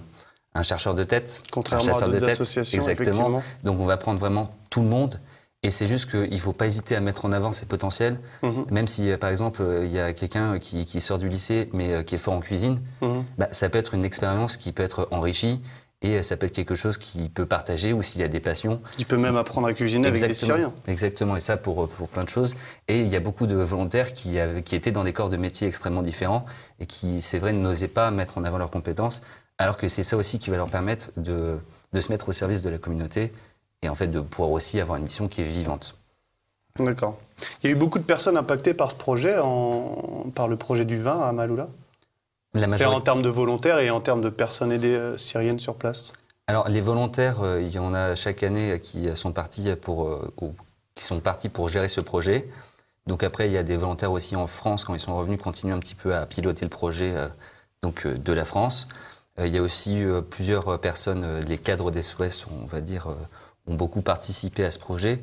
un 0.54 0.64
chercheur 0.64 0.96
de 0.96 1.04
tête. 1.04 1.44
Contrairement 1.52 1.98
à 1.98 2.08
d'autres 2.08 2.30
associations, 2.30 2.80
Exactement. 2.80 3.42
Donc 3.64 3.80
on 3.80 3.86
va 3.86 3.98
prendre 3.98 4.20
vraiment 4.20 4.50
tout 4.70 4.82
le 4.82 4.88
monde. 4.88 5.20
Et 5.62 5.72
c'est 5.72 5.88
juste 5.88 6.10
qu'il 6.10 6.32
ne 6.32 6.38
faut 6.38 6.54
pas 6.54 6.68
hésiter 6.68 6.96
à 6.96 7.02
mettre 7.02 7.26
en 7.26 7.34
avant 7.34 7.52
ses 7.52 7.66
potentiels, 7.66 8.18
mhm. 8.44 8.66
même 8.72 8.88
si, 8.88 9.12
euh, 9.12 9.18
par 9.18 9.30
exemple, 9.30 9.62
euh, 9.62 9.86
il 9.86 9.92
y 9.92 10.00
a 10.00 10.14
quelqu'un 10.14 10.58
qui, 10.58 11.02
sort 11.02 11.18
du 11.18 11.28
lycée, 11.28 11.70
mais 11.74 11.92
euh, 11.92 12.04
qui 12.04 12.16
est 12.16 12.20
fort 12.20 12.34
en 12.34 12.40
cuisine, 12.40 12.80
mhm. 13.02 13.26
bah, 13.38 13.50
ça 13.52 13.68
peut 13.68 13.78
être 13.78 13.94
une 13.94 14.06
expérience 14.06 14.56
qui 14.56 14.72
peut 14.72 14.84
être 14.84 15.10
enrichie, 15.12 15.62
et 16.02 16.24
ça 16.24 16.38
peut 16.38 16.46
être 16.46 16.54
quelque 16.54 16.76
chose 16.76 16.98
qu'il 16.98 17.30
peut 17.30 17.46
partager, 17.46 17.92
ou 17.92 18.02
s'il 18.02 18.22
y 18.22 18.24
a 18.24 18.30
des 18.30 18.40
passions. 18.40 18.80
Il 19.00 19.06
peut 19.06 19.18
même 19.18 19.36
apprendre 19.36 19.68
à 19.68 19.74
cuisiner 19.74 20.08
avec 20.08 20.26
des 20.26 20.34
Syriens. 20.34 20.72
Exactement, 20.88 21.36
et 21.36 21.42
ça 21.42 21.58
pour, 21.58 21.90
pour 21.90 22.08
plein 22.08 22.24
de 22.24 22.30
choses. 22.30 22.56
Et 22.88 23.02
il 23.02 23.10
y 23.10 23.18
a 23.18 23.20
beaucoup 23.20 23.46
de 23.46 23.56
volontaires 23.56 24.14
qui, 24.14 24.38
qui 24.64 24.78
étaient 24.78 24.92
dans 24.92 25.04
des 25.04 25.12
corps 25.12 25.28
de 25.28 25.36
métiers 25.36 25.68
extrêmement 25.68 26.04
différents, 26.04 26.46
et 26.80 26.86
qui, 26.86 27.20
c'est 27.20 27.38
vrai, 27.38 27.52
n'osaient 27.52 27.90
pas 27.90 28.12
mettre 28.12 28.38
en 28.38 28.46
avant 28.46 28.58
leurs 28.58 28.72
compétences, 28.72 29.24
alors 29.60 29.78
que 29.78 29.88
c'est 29.88 30.04
ça 30.04 30.18
aussi 30.18 30.40
qui 30.40 30.50
va 30.50 30.58
leur 30.58 30.72
permettre 30.72 31.12
de, 31.18 31.60
se 31.94 32.12
mettre 32.12 32.30
au 32.30 32.32
service 32.32 32.64
de 32.64 32.70
la 32.70 32.78
communauté 32.78 33.34
et 33.84 33.90
en 33.90 33.96
fait 33.96 34.08
de 34.08 34.22
pouvoir 34.22 34.52
aussi 34.52 34.80
avoir 34.80 34.98
une 34.98 35.04
mission 35.04 35.28
qui 35.28 35.42
est 35.42 35.46
vivante. 35.46 35.96
D'accord. 36.80 37.18
Il 37.62 37.70
y 37.70 37.74
a 37.74 37.76
eu 37.76 37.78
beaucoup 37.78 38.00
de 38.00 38.04
personnes 38.06 38.38
impactées 38.38 38.74
par 38.74 38.92
ce 38.92 38.96
projet, 38.96 39.36
par 40.34 40.48
le 40.48 40.56
projet 40.56 40.86
du 40.86 40.98
vin 40.98 41.22
à 41.22 41.32
Maloula? 41.34 41.68
La 42.54 42.68
majorité... 42.68 42.96
En 42.96 43.02
termes 43.02 43.22
de 43.22 43.30
volontaires 43.30 43.80
et 43.80 43.90
en 43.90 44.00
termes 44.00 44.22
de 44.22 44.30
personnes 44.30 44.72
aidées 44.72 44.96
euh, 44.96 45.18
syriennes 45.18 45.60
sur 45.60 45.76
place? 45.76 46.14
Alors 46.48 46.70
les 46.70 46.82
volontaires, 46.82 47.42
euh, 47.42 47.62
il 47.62 47.70
y 47.70 47.80
en 47.80 47.94
a 47.94 48.16
chaque 48.16 48.44
année 48.44 48.80
qui 48.82 49.14
sont 49.16 49.34
partis 49.34 49.76
pour, 49.76 50.08
euh, 50.08 50.34
qui 50.96 51.04
sont 51.04 51.20
partis 51.20 51.50
pour 51.50 51.68
gérer 51.68 51.90
ce 51.90 52.02
projet. 52.02 52.50
Donc 53.08 53.24
après, 53.24 53.48
il 53.48 53.52
y 53.52 53.58
a 53.58 53.64
des 53.64 53.76
volontaires 53.76 54.12
aussi 54.12 54.36
en 54.36 54.48
France, 54.48 54.86
quand 54.86 54.94
ils 54.94 55.00
sont 55.00 55.16
revenus, 55.16 55.38
continuent 55.38 55.74
un 55.74 55.80
petit 55.80 55.96
peu 55.96 56.16
à 56.16 56.26
piloter 56.26 56.66
le 56.66 56.70
projet 56.70 57.16
donc, 57.82 58.06
de 58.06 58.34
la 58.34 58.46
France. 58.46 58.88
Euh, 59.40 59.48
il 59.48 59.54
y 59.54 59.58
a 59.58 59.62
aussi 59.62 60.04
euh, 60.04 60.22
plusieurs 60.22 60.80
personnes, 60.80 61.24
euh, 61.24 61.42
les 61.42 61.58
cadres 61.58 61.92
des 61.92 62.02
SOS, 62.02 62.46
on 62.62 62.66
va 62.66 62.82
dire, 62.82 63.08
ont 63.68 63.76
beaucoup 63.76 64.02
participé 64.02 64.64
à 64.66 64.72
ce 64.72 64.80
projet. 64.80 65.22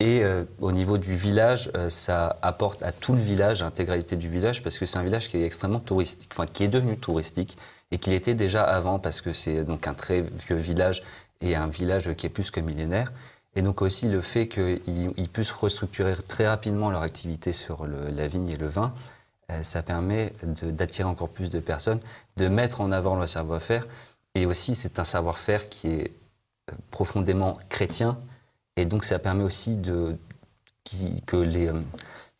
Et 0.00 0.24
au 0.60 0.72
niveau 0.72 0.98
du 0.98 1.14
village, 1.14 1.70
ça 1.88 2.36
apporte 2.42 2.82
à 2.82 2.90
tout 2.90 3.12
le 3.12 3.20
village, 3.20 3.62
l'intégralité 3.62 4.16
du 4.16 4.28
village, 4.28 4.62
parce 4.62 4.76
que 4.76 4.86
c'est 4.86 4.98
un 4.98 5.04
village 5.04 5.30
qui 5.30 5.36
est 5.36 5.46
extrêmement 5.46 5.78
touristique, 5.78 6.30
enfin 6.32 6.46
qui 6.46 6.64
est 6.64 6.68
devenu 6.68 6.98
touristique 6.98 7.56
et 7.92 7.98
qui 7.98 8.10
l'était 8.10 8.34
déjà 8.34 8.64
avant, 8.64 8.98
parce 8.98 9.20
que 9.20 9.32
c'est 9.32 9.62
donc 9.64 9.86
un 9.86 9.94
très 9.94 10.22
vieux 10.22 10.56
village 10.56 11.04
et 11.40 11.54
un 11.54 11.68
village 11.68 12.12
qui 12.16 12.26
est 12.26 12.30
plus 12.30 12.50
que 12.50 12.58
millénaire. 12.58 13.12
Et 13.54 13.62
donc 13.62 13.82
aussi 13.82 14.08
le 14.08 14.20
fait 14.20 14.48
qu'ils 14.48 15.28
puissent 15.32 15.52
restructurer 15.52 16.16
très 16.26 16.48
rapidement 16.48 16.90
leur 16.90 17.02
activité 17.02 17.52
sur 17.52 17.86
la 17.86 18.26
vigne 18.26 18.48
et 18.48 18.56
le 18.56 18.66
vin, 18.66 18.92
ça 19.62 19.82
permet 19.82 20.32
d'attirer 20.42 21.08
encore 21.08 21.28
plus 21.28 21.50
de 21.50 21.60
personnes, 21.60 22.00
de 22.36 22.48
mettre 22.48 22.80
en 22.80 22.92
avant 22.92 23.16
le 23.16 23.26
savoir-faire. 23.26 23.86
Et 24.34 24.46
aussi, 24.46 24.74
c'est 24.74 24.98
un 24.98 25.04
savoir-faire 25.04 25.68
qui 25.68 25.88
est 25.88 26.12
euh, 26.70 26.74
profondément 26.90 27.58
chrétien. 27.68 28.18
Et 28.76 28.86
donc, 28.86 29.04
ça 29.04 29.18
permet 29.18 29.44
aussi 29.44 29.76
de, 29.76 30.16
que, 31.26 31.36
les, 31.36 31.68
euh, 31.68 31.80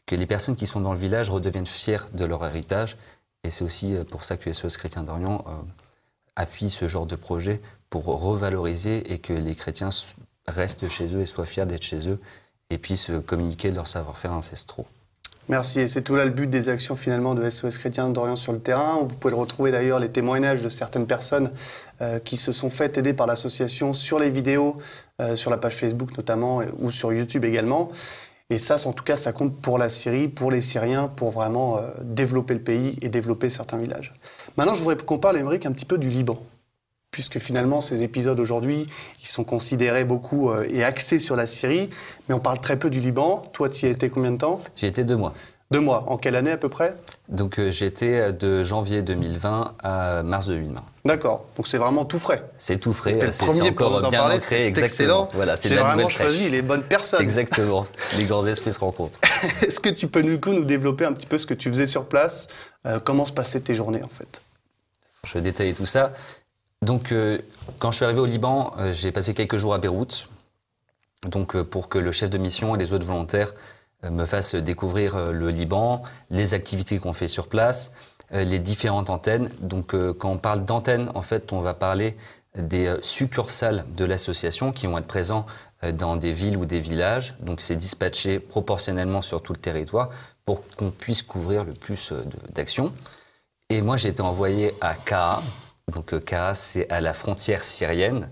que 0.06 0.16
les 0.16 0.26
personnes 0.26 0.56
qui 0.56 0.66
sont 0.66 0.80
dans 0.80 0.92
le 0.92 0.98
village 0.98 1.30
redeviennent 1.30 1.66
fiers 1.66 2.04
de 2.14 2.24
leur 2.24 2.44
héritage. 2.44 2.96
Et 3.44 3.50
c'est 3.50 3.64
aussi 3.64 3.94
pour 4.10 4.24
ça 4.24 4.36
que 4.36 4.50
SOS 4.50 4.78
Chrétien 4.78 5.02
d'Orient 5.02 5.44
appuie 6.34 6.70
ce 6.70 6.88
genre 6.88 7.04
de 7.04 7.14
projet 7.14 7.60
pour 7.90 8.06
revaloriser 8.06 9.12
et 9.12 9.18
que 9.18 9.34
les 9.34 9.54
chrétiens 9.54 9.90
restent 10.46 10.88
chez 10.88 11.14
eux 11.14 11.20
et 11.20 11.26
soient 11.26 11.44
fiers 11.44 11.66
d'être 11.66 11.82
chez 11.82 12.08
eux 12.08 12.18
et 12.70 12.78
puissent 12.78 13.12
communiquer 13.26 13.70
leur 13.70 13.86
savoir-faire 13.86 14.32
ancestraux. 14.32 14.86
Merci. 15.48 15.88
C'est 15.88 16.02
tout 16.02 16.16
là 16.16 16.24
le 16.24 16.30
but 16.30 16.48
des 16.48 16.70
actions 16.70 16.96
finalement 16.96 17.34
de 17.34 17.48
SOS 17.48 17.76
Chrétien 17.78 18.08
d'Orient 18.08 18.36
sur 18.36 18.52
le 18.52 18.60
terrain. 18.60 18.98
Vous 19.02 19.14
pouvez 19.14 19.34
retrouver 19.34 19.72
d'ailleurs 19.72 20.00
les 20.00 20.08
témoignages 20.08 20.62
de 20.62 20.70
certaines 20.70 21.06
personnes 21.06 21.52
euh, 22.00 22.18
qui 22.18 22.36
se 22.36 22.50
sont 22.50 22.70
faites 22.70 22.96
aider 22.96 23.12
par 23.12 23.26
l'association 23.26 23.92
sur 23.92 24.18
les 24.18 24.30
vidéos, 24.30 24.78
euh, 25.20 25.36
sur 25.36 25.50
la 25.50 25.58
page 25.58 25.74
Facebook 25.74 26.16
notamment, 26.16 26.62
ou 26.78 26.90
sur 26.90 27.12
YouTube 27.12 27.44
également. 27.44 27.90
Et 28.48 28.58
ça, 28.58 28.76
en 28.86 28.92
tout 28.92 29.04
cas, 29.04 29.16
ça 29.16 29.32
compte 29.32 29.60
pour 29.60 29.78
la 29.78 29.90
Syrie, 29.90 30.28
pour 30.28 30.50
les 30.50 30.60
Syriens, 30.60 31.08
pour 31.08 31.30
vraiment 31.30 31.78
euh, 31.78 31.90
développer 32.02 32.54
le 32.54 32.60
pays 32.60 32.98
et 33.02 33.08
développer 33.08 33.50
certains 33.50 33.78
villages. 33.78 34.14
Maintenant, 34.56 34.74
je 34.74 34.80
voudrais 34.80 34.96
qu'on 34.96 35.18
parle, 35.18 35.36
Émeric, 35.36 35.66
un 35.66 35.72
petit 35.72 35.86
peu 35.86 35.98
du 35.98 36.08
Liban 36.08 36.38
puisque 37.14 37.38
finalement 37.38 37.80
ces 37.80 38.02
épisodes 38.02 38.40
aujourd'hui, 38.40 38.88
ils 39.22 39.28
sont 39.28 39.44
considérés 39.44 40.04
beaucoup 40.04 40.52
et 40.52 40.82
axés 40.82 41.20
sur 41.20 41.36
la 41.36 41.46
Syrie, 41.46 41.88
mais 42.28 42.34
on 42.34 42.40
parle 42.40 42.58
très 42.58 42.76
peu 42.76 42.90
du 42.90 42.98
Liban. 42.98 43.40
Toi, 43.52 43.68
tu 43.68 43.86
y 43.86 43.88
as 43.88 43.92
été 43.92 44.10
combien 44.10 44.32
de 44.32 44.38
temps? 44.38 44.60
J'ai 44.74 44.88
été 44.88 45.04
deux 45.04 45.14
mois. 45.14 45.32
Deux 45.70 45.78
mois. 45.78 46.06
En 46.08 46.16
quelle 46.16 46.34
année 46.34 46.50
à 46.50 46.56
peu 46.56 46.68
près? 46.68 46.96
Donc 47.28 47.60
j'étais 47.68 48.32
de 48.32 48.64
janvier 48.64 49.02
2020 49.02 49.76
à 49.80 50.24
mars 50.24 50.48
2020. 50.48 50.82
D'accord. 51.04 51.46
Donc 51.56 51.68
c'est 51.68 51.78
vraiment 51.78 52.04
tout 52.04 52.18
frais. 52.18 52.42
C'est 52.58 52.78
tout 52.78 52.92
frais. 52.92 53.16
C'est 53.30 53.44
encore 53.44 54.00
pour 54.00 54.10
bien 54.10 54.18
parler. 54.18 54.34
ancré. 54.34 54.72
C'est 54.74 54.82
excellent. 54.82 55.28
Voilà, 55.34 55.54
c'est 55.54 55.68
vraiment 55.68 56.08
choisi 56.08 56.50
les 56.50 56.62
bonnes 56.62 56.82
personnes. 56.82 57.22
Exactement. 57.22 57.86
les 58.18 58.24
grands 58.24 58.44
esprits 58.44 58.72
se 58.72 58.80
rencontrent. 58.80 59.20
Est-ce 59.62 59.78
que 59.78 59.90
tu 59.90 60.08
peux 60.08 60.24
du 60.24 60.40
coup 60.40 60.50
nous 60.50 60.64
développer 60.64 61.04
un 61.04 61.12
petit 61.12 61.26
peu 61.26 61.38
ce 61.38 61.46
que 61.46 61.54
tu 61.54 61.70
faisais 61.70 61.86
sur 61.86 62.06
place? 62.06 62.48
Comment 63.04 63.24
se 63.24 63.32
passaient 63.32 63.60
tes 63.60 63.76
journées 63.76 64.02
en 64.02 64.08
fait? 64.08 64.40
Je 65.24 65.34
vais 65.34 65.40
détailler 65.40 65.74
tout 65.74 65.86
ça. 65.86 66.12
Donc, 66.82 67.12
euh, 67.12 67.38
quand 67.78 67.90
je 67.90 67.96
suis 67.96 68.04
arrivé 68.04 68.20
au 68.20 68.26
Liban, 68.26 68.72
euh, 68.78 68.92
j'ai 68.92 69.10
passé 69.10 69.32
quelques 69.32 69.56
jours 69.56 69.74
à 69.74 69.78
Beyrouth, 69.78 70.28
donc 71.26 71.56
euh, 71.56 71.64
pour 71.64 71.88
que 71.88 71.98
le 71.98 72.12
chef 72.12 72.28
de 72.28 72.36
mission 72.36 72.74
et 72.74 72.78
les 72.78 72.92
autres 72.92 73.06
volontaires 73.06 73.54
me 74.02 74.26
fassent 74.26 74.54
découvrir 74.54 75.32
le 75.32 75.48
Liban, 75.48 76.02
les 76.28 76.52
activités 76.52 76.98
qu'on 76.98 77.14
fait 77.14 77.26
sur 77.26 77.48
place, 77.48 77.94
les 78.32 78.58
différentes 78.58 79.08
antennes. 79.08 79.50
Donc, 79.60 79.96
quand 80.18 80.28
on 80.28 80.36
parle 80.36 80.66
d'antennes, 80.66 81.10
en 81.14 81.22
fait, 81.22 81.54
on 81.54 81.60
va 81.60 81.72
parler 81.72 82.18
des 82.54 82.94
succursales 83.00 83.86
de 83.96 84.04
l'association 84.04 84.72
qui 84.72 84.86
vont 84.86 84.98
être 84.98 85.06
présents 85.06 85.46
dans 85.94 86.16
des 86.16 86.32
villes 86.32 86.58
ou 86.58 86.66
des 86.66 86.80
villages. 86.80 87.34
Donc, 87.40 87.62
c'est 87.62 87.76
dispatché 87.76 88.40
proportionnellement 88.40 89.22
sur 89.22 89.40
tout 89.40 89.54
le 89.54 89.58
territoire 89.58 90.10
pour 90.44 90.60
qu'on 90.76 90.90
puisse 90.90 91.22
couvrir 91.22 91.64
le 91.64 91.72
plus 91.72 92.12
d'actions. 92.50 92.92
Et 93.70 93.80
moi, 93.80 93.96
j'ai 93.96 94.10
été 94.10 94.20
envoyé 94.20 94.74
à 94.82 94.94
Kaa, 94.94 95.42
donc 95.92 96.12
euh, 96.12 96.20
c'est 96.54 96.88
à 96.90 97.00
la 97.00 97.14
frontière 97.14 97.64
syrienne. 97.64 98.30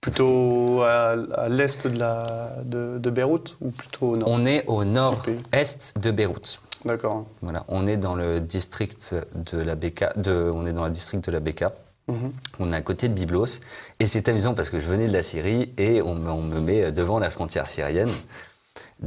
Plutôt 0.00 0.82
à, 0.82 1.14
l'est 1.48 1.86
de, 1.86 1.96
la, 1.96 2.56
de, 2.64 3.10
Beyrouth 3.10 3.56
ou 3.60 3.70
plutôt 3.70 4.10
au 4.10 4.16
nord? 4.16 4.28
On 4.28 4.44
est 4.46 4.64
au 4.66 4.84
nord-est 4.84 6.00
de 6.00 6.10
Beyrouth. 6.10 6.60
D'accord. 6.84 7.26
Voilà, 7.40 7.64
on 7.68 7.86
est 7.86 7.96
dans 7.96 8.16
le 8.16 8.40
district 8.40 9.14
de 9.36 9.58
la 9.58 9.76
Beka, 9.76 10.12
de, 10.16 10.50
on 10.52 10.66
est 10.66 10.72
dans 10.72 10.84
le 10.84 10.90
district 10.90 11.24
de 11.24 11.30
la 11.30 11.38
Beka. 11.38 11.72
Mhm. 12.08 12.32
On 12.58 12.72
est 12.72 12.76
à 12.76 12.82
côté 12.82 13.08
de 13.08 13.14
Byblos. 13.14 13.60
Et 14.00 14.08
c'est 14.08 14.28
amusant 14.28 14.54
parce 14.54 14.70
que 14.70 14.80
je 14.80 14.88
venais 14.88 15.06
de 15.06 15.12
la 15.12 15.22
Syrie 15.22 15.72
et 15.78 16.02
on, 16.02 16.16
on 16.26 16.42
me 16.42 16.58
met 16.58 16.90
devant 16.90 17.20
la 17.20 17.30
frontière 17.30 17.68
syrienne. 17.68 18.10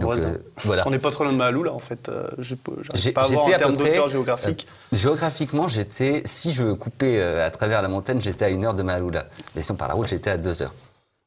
Euh, 0.01 0.37
voilà. 0.63 0.83
On 0.85 0.91
n'est 0.91 0.99
pas 0.99 1.11
trop 1.11 1.23
loin 1.23 1.33
de 1.33 1.37
Mahalou, 1.37 1.63
là, 1.63 1.73
en 1.73 1.79
fait. 1.79 2.09
Euh, 2.09 2.27
je 2.37 2.55
n'arrive 2.93 3.13
pas 3.13 3.23
à 3.23 3.27
voir 3.27 3.45
en 3.45 3.51
termes 3.51 3.77
d'auteur 3.77 4.09
géographique. 4.09 4.67
Euh, 4.69 4.95
géographiquement, 4.95 5.67
j'étais, 5.67 6.21
si 6.25 6.51
je 6.51 6.73
coupais 6.73 7.21
à 7.21 7.49
travers 7.51 7.81
la 7.81 7.87
montagne, 7.87 8.19
j'étais 8.21 8.45
à 8.45 8.49
une 8.49 8.65
heure 8.65 8.73
de 8.73 8.83
Mahalou, 8.83 9.09
là. 9.09 9.27
Mais 9.55 9.61
sinon, 9.61 9.77
par 9.77 9.87
la 9.87 9.93
route, 9.93 10.07
j'étais 10.07 10.29
à 10.29 10.37
deux 10.37 10.61
heures. 10.61 10.73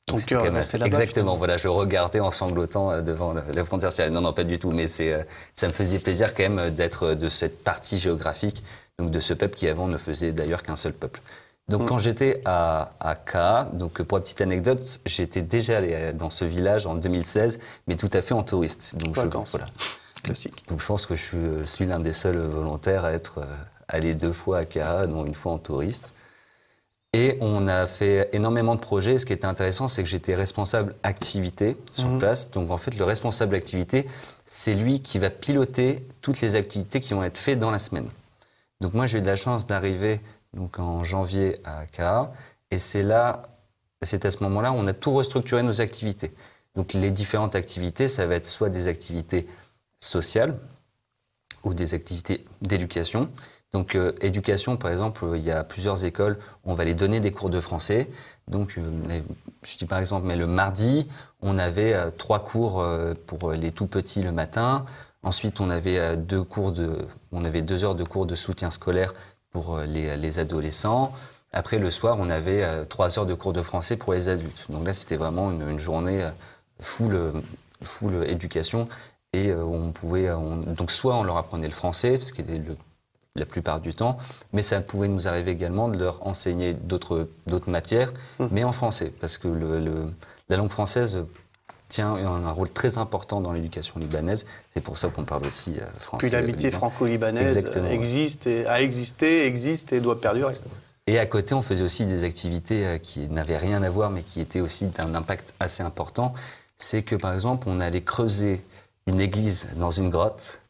Ton 0.06 0.16
cœur 0.16 0.42
restait 0.52 0.78
là-bas. 0.78 0.86
Exactement, 0.86 1.36
voilà, 1.36 1.56
je 1.56 1.68
regardais 1.68 2.20
en 2.20 2.30
sanglotant 2.30 3.02
devant 3.02 3.32
la 3.32 3.64
frontière 3.64 3.92
syrienne. 3.92 4.14
Non, 4.14 4.22
non, 4.22 4.32
pas 4.32 4.44
du 4.44 4.58
tout, 4.58 4.70
mais 4.70 4.88
c'est, 4.88 5.26
ça 5.54 5.68
me 5.68 5.72
faisait 5.72 5.98
plaisir 5.98 6.34
quand 6.34 6.48
même 6.48 6.70
d'être 6.70 7.14
de 7.14 7.28
cette 7.28 7.62
partie 7.62 7.98
géographique, 7.98 8.62
donc 8.98 9.10
de 9.10 9.20
ce 9.20 9.34
peuple 9.34 9.54
qui 9.54 9.68
avant 9.68 9.86
ne 9.86 9.98
faisait 9.98 10.32
d'ailleurs 10.32 10.62
qu'un 10.62 10.76
seul 10.76 10.94
peuple. 10.94 11.20
Donc, 11.68 11.82
mm. 11.82 11.86
quand 11.86 11.98
j'étais 11.98 12.40
à, 12.44 12.92
à 13.00 13.64
donc 13.72 14.02
pour 14.02 14.18
une 14.18 14.22
petite 14.22 14.40
anecdote, 14.40 15.00
j'étais 15.04 15.42
déjà 15.42 15.78
allé 15.78 16.12
dans 16.14 16.30
ce 16.30 16.44
village 16.44 16.86
en 16.86 16.94
2016, 16.94 17.60
mais 17.86 17.96
tout 17.96 18.10
à 18.12 18.22
fait 18.22 18.34
en 18.34 18.42
touriste. 18.42 18.96
Donc, 18.96 19.14
je, 19.16 19.20
voilà. 19.20 19.66
Classique. 20.22 20.64
Donc, 20.68 20.80
je 20.80 20.86
pense 20.86 21.06
que 21.06 21.14
je 21.14 21.64
suis, 21.64 21.86
l'un 21.86 22.00
des 22.00 22.12
seuls 22.12 22.38
volontaires 22.38 23.04
à 23.04 23.12
être 23.12 23.38
euh, 23.38 23.56
allé 23.86 24.14
deux 24.14 24.32
fois 24.32 24.58
à 24.58 24.64
Kaa, 24.64 25.06
dont 25.06 25.26
une 25.26 25.34
fois 25.34 25.52
en 25.52 25.58
touriste. 25.58 26.14
Et 27.14 27.38
on 27.40 27.68
a 27.68 27.86
fait 27.86 28.28
énormément 28.32 28.74
de 28.74 28.80
projets. 28.80 29.18
Ce 29.18 29.26
qui 29.26 29.32
était 29.32 29.46
intéressant, 29.46 29.88
c'est 29.88 30.02
que 30.02 30.08
j'étais 30.08 30.34
responsable 30.34 30.94
activité 31.02 31.76
sur 31.90 32.08
mm. 32.08 32.18
place. 32.18 32.50
Donc, 32.50 32.70
en 32.70 32.78
fait, 32.78 32.96
le 32.96 33.04
responsable 33.04 33.54
activité, 33.54 34.06
c'est 34.46 34.74
lui 34.74 35.02
qui 35.02 35.18
va 35.18 35.28
piloter 35.28 36.06
toutes 36.22 36.40
les 36.40 36.56
activités 36.56 37.00
qui 37.00 37.12
vont 37.12 37.24
être 37.24 37.38
faites 37.38 37.58
dans 37.58 37.70
la 37.70 37.78
semaine. 37.78 38.08
Donc, 38.80 38.94
moi, 38.94 39.06
j'ai 39.06 39.18
eu 39.18 39.22
de 39.22 39.26
la 39.26 39.36
chance 39.36 39.66
d'arriver 39.66 40.20
donc 40.54 40.78
en 40.78 41.04
janvier 41.04 41.58
à 41.64 41.86
Ka. 41.86 42.32
Et 42.70 42.78
c'est 42.78 43.02
là, 43.02 43.42
c'est 44.02 44.24
à 44.24 44.30
ce 44.30 44.42
moment-là 44.42 44.72
où 44.72 44.76
on 44.76 44.86
a 44.86 44.92
tout 44.92 45.12
restructuré 45.12 45.62
nos 45.62 45.80
activités. 45.80 46.34
Donc 46.74 46.92
les 46.92 47.10
différentes 47.10 47.54
activités, 47.54 48.08
ça 48.08 48.26
va 48.26 48.34
être 48.34 48.46
soit 48.46 48.70
des 48.70 48.88
activités 48.88 49.46
sociales 50.00 50.56
ou 51.64 51.74
des 51.74 51.94
activités 51.94 52.44
d'éducation. 52.62 53.30
Donc 53.72 53.94
euh, 53.94 54.12
éducation, 54.20 54.76
par 54.76 54.90
exemple, 54.90 55.26
il 55.34 55.42
y 55.42 55.50
a 55.50 55.64
plusieurs 55.64 56.04
écoles, 56.04 56.38
on 56.64 56.74
va 56.74 56.84
les 56.84 56.94
donner 56.94 57.20
des 57.20 57.32
cours 57.32 57.50
de 57.50 57.60
français. 57.60 58.08
Donc 58.46 58.78
euh, 58.78 59.20
je 59.62 59.76
dis 59.76 59.84
par 59.84 59.98
exemple, 59.98 60.26
mais 60.26 60.36
le 60.36 60.46
mardi, 60.46 61.08
on 61.40 61.58
avait 61.58 61.94
euh, 61.94 62.10
trois 62.10 62.44
cours 62.44 62.84
pour 63.26 63.52
les 63.52 63.72
tout 63.72 63.86
petits 63.86 64.22
le 64.22 64.32
matin. 64.32 64.86
Ensuite, 65.22 65.60
on 65.60 65.68
avait 65.68 66.16
deux 66.16 66.44
cours 66.44 66.70
de, 66.70 67.06
on 67.32 67.44
avait 67.44 67.62
deux 67.62 67.84
heures 67.84 67.96
de 67.96 68.04
cours 68.04 68.24
de 68.24 68.36
soutien 68.36 68.70
scolaire 68.70 69.14
pour 69.50 69.76
euh, 69.76 69.86
les, 69.86 70.38
adolescents. 70.38 71.12
Après, 71.52 71.78
le 71.78 71.90
soir, 71.90 72.16
on 72.20 72.30
avait 72.30 72.62
euh, 72.62 72.84
trois 72.84 73.18
heures 73.18 73.26
de 73.26 73.34
cours 73.34 73.52
de 73.52 73.62
français 73.62 73.96
pour 73.96 74.12
les 74.12 74.28
adultes. 74.28 74.66
Donc 74.70 74.86
là, 74.86 74.94
c'était 74.94 75.16
vraiment 75.16 75.50
une, 75.50 75.78
journée 75.78 76.22
euh, 76.22 76.30
full, 76.80 77.32
full 77.82 78.24
éducation. 78.28 78.88
Et 79.34 79.52
on 79.52 79.92
pouvait. 79.92 80.28
donc, 80.28 80.90
soit 80.90 81.14
on 81.14 81.22
leur 81.22 81.36
apprenait 81.36 81.66
le 81.66 81.74
français, 81.74 82.18
ce 82.22 82.32
qui 82.32 82.40
était 82.40 82.56
le, 82.56 82.78
la 83.36 83.44
plupart 83.44 83.78
du 83.82 83.92
temps, 83.92 84.16
mais 84.54 84.62
ça 84.62 84.80
pouvait 84.80 85.06
nous 85.06 85.28
arriver 85.28 85.50
également 85.50 85.88
de 85.88 85.98
leur 85.98 86.26
enseigner 86.26 86.72
d'autres 86.72 87.28
matières, 87.66 88.10
mmh. 88.38 88.46
mais 88.50 88.64
en 88.64 88.72
français, 88.72 89.12
parce 89.20 89.36
que 89.36 89.48
le, 89.48 90.10
la 90.48 90.56
langue 90.56 90.70
française 90.70 91.22
tient 91.88 92.14
un, 92.14 92.50
rôle 92.52 92.70
très 92.70 92.98
important 92.98 93.40
dans 93.40 93.52
l'éducation 93.52 93.98
libanaise. 93.98 94.46
C'est 94.74 94.82
pour 94.82 94.98
ça 94.98 95.08
qu'on 95.08 95.24
parle 95.24 95.46
aussi 95.46 95.74
euh, 95.78 95.86
français. 95.98 96.26
Puis 96.26 96.30
l'amitié 96.30 96.70
franco-libanaise 96.70 97.64
existe 97.90 98.46
et 98.46 98.66
a 98.66 98.80
existé, 98.80 99.46
existe 99.46 99.92
et 99.92 100.00
doit 100.00 100.20
perdurer. 100.20 100.54
Et 101.06 101.18
à 101.18 101.24
côté, 101.24 101.54
on 101.54 101.62
faisait 101.62 101.84
aussi 101.84 102.04
des 102.04 102.24
activités 102.24 102.86
euh, 102.86 102.98
qui 102.98 103.28
n'avaient 103.28 103.56
rien 103.56 103.82
à 103.82 103.88
voir, 103.88 104.10
mais 104.10 104.22
qui 104.22 104.40
étaient 104.40 104.60
aussi 104.60 104.86
d'un 104.86 105.14
impact 105.14 105.54
assez 105.58 105.82
important. 105.82 106.34
C'est 106.76 107.02
que, 107.02 107.16
par 107.16 107.32
exemple, 107.32 107.68
on 107.68 107.80
allait 107.80 108.02
creuser 108.02 108.60
une 109.06 109.20
église 109.20 109.68
dans 109.76 109.90
une 109.90 110.10
grotte. 110.10 110.60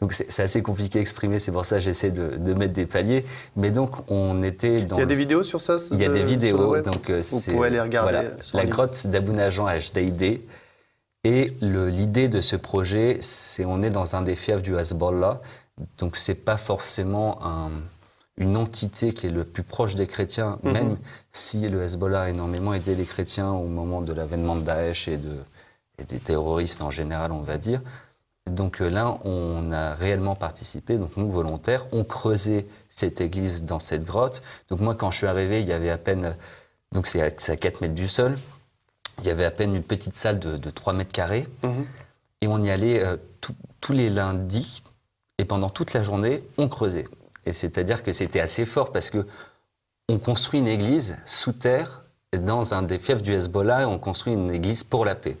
Donc 0.00 0.12
c'est 0.12 0.42
assez 0.42 0.62
compliqué 0.62 0.98
à 0.98 1.00
exprimer, 1.00 1.38
c'est 1.38 1.52
pour 1.52 1.64
ça 1.64 1.76
que 1.76 1.82
j'essaie 1.82 2.10
de, 2.10 2.52
mettre 2.52 2.74
des 2.74 2.84
paliers. 2.84 3.24
Mais 3.56 3.70
donc 3.70 3.92
on 4.10 4.42
était 4.42 4.82
dans... 4.82 4.96
Il 4.96 5.00
y 5.00 5.02
a 5.02 5.06
des 5.06 5.14
vidéos 5.14 5.42
sur 5.42 5.58
ça 5.58 5.78
Il 5.90 6.02
y 6.02 6.04
a 6.04 6.10
des 6.10 6.22
vidéos, 6.22 6.78
donc 6.82 7.08
euh, 7.08 7.22
Vous 7.30 7.40
pouvez 7.52 7.70
les 7.70 7.80
regarder. 7.80 8.12
Voilà, 8.12 8.30
la 8.52 8.66
grotte 8.66 9.06
d'Abou 9.06 9.32
Najan 9.32 9.66
à 9.66 9.78
Jdeïdé, 9.78 10.42
et 11.24 11.56
l'idée 11.60 12.28
de 12.28 12.40
ce 12.40 12.56
projet, 12.56 13.18
c'est 13.20 13.64
on 13.64 13.82
est 13.82 13.90
dans 13.90 14.14
un 14.14 14.22
des 14.22 14.36
fiefs 14.36 14.62
du 14.62 14.76
Hezbollah, 14.76 15.40
donc 15.98 16.16
c'est 16.16 16.34
pas 16.34 16.56
forcément 16.56 17.40
une 18.36 18.56
entité 18.56 19.12
qui 19.12 19.26
est 19.26 19.30
le 19.30 19.44
plus 19.44 19.62
proche 19.62 19.94
des 19.94 20.06
chrétiens, 20.06 20.58
mhm. 20.62 20.72
même 20.72 20.96
si 21.30 21.68
le 21.68 21.82
Hezbollah 21.82 22.22
a 22.22 22.28
énormément 22.30 22.74
aidé 22.74 22.94
les 22.94 23.04
chrétiens 23.04 23.50
au 23.50 23.66
moment 23.66 24.02
de 24.02 24.12
l'avènement 24.12 24.56
de 24.56 24.60
Daesh 24.60 25.08
et, 25.08 25.16
de, 25.16 25.36
des 26.08 26.18
terroristes 26.18 26.82
en 26.82 26.90
général, 26.90 27.32
on 27.32 27.42
va 27.42 27.58
dire. 27.58 27.80
Donc 28.50 28.80
euh, 28.80 28.88
là, 28.88 29.18
on 29.24 29.72
a 29.72 29.94
réellement 29.94 30.36
participé, 30.36 30.98
donc 30.98 31.16
nous, 31.16 31.28
volontaires, 31.30 31.86
on 31.92 32.04
creusait 32.04 32.66
cette 32.88 33.20
église 33.20 33.64
dans 33.64 33.80
cette 33.80 34.04
grotte. 34.04 34.42
Donc 34.68 34.80
moi, 34.80 34.94
quand 34.94 35.10
je 35.10 35.18
suis 35.18 35.26
arrivé, 35.26 35.60
il 35.60 35.68
y 35.68 35.72
avait 35.72 35.90
à 35.90 35.98
peine, 35.98 36.36
donc 36.92 37.08
c'est 37.08 37.20
à, 37.20 37.24
à 37.24 37.56
4 37.56 37.80
mètres 37.80 37.94
du 37.94 38.06
sol, 38.06 38.36
il 39.18 39.26
y 39.26 39.30
avait 39.30 39.44
à 39.44 39.50
peine 39.50 39.74
une 39.74 39.82
petite 39.82 40.16
salle 40.16 40.38
de, 40.38 40.70
3 40.70 40.92
mètres 40.92 41.12
carrés. 41.12 41.48
Mhm. 41.62 41.86
Et 42.42 42.48
on 42.48 42.62
y 42.62 42.70
allait 42.70 43.02
euh, 43.02 43.16
tous 43.80 43.92
les 43.92 44.10
lundis. 44.10 44.82
Et 45.38 45.44
pendant 45.44 45.70
toute 45.70 45.92
la 45.92 46.02
journée, 46.02 46.44
on 46.58 46.68
creusait. 46.68 47.06
Et 47.44 47.52
c'est-à-dire 47.52 48.02
que 48.02 48.12
c'était 48.12 48.40
assez 48.40 48.66
fort 48.66 48.90
parce 48.92 49.10
que 49.10 49.26
on 50.08 50.18
construit 50.18 50.60
une 50.60 50.68
église 50.68 51.16
sous 51.24 51.52
terre 51.52 52.02
dans 52.32 52.74
un 52.74 52.82
des 52.82 52.98
fiefs 52.98 53.22
du 53.22 53.32
Hezbollah 53.32 53.82
et 53.82 53.84
on 53.84 53.98
construit 53.98 54.34
une 54.34 54.50
église 54.50 54.84
pour 54.84 55.04
la 55.04 55.14
paix. 55.14 55.36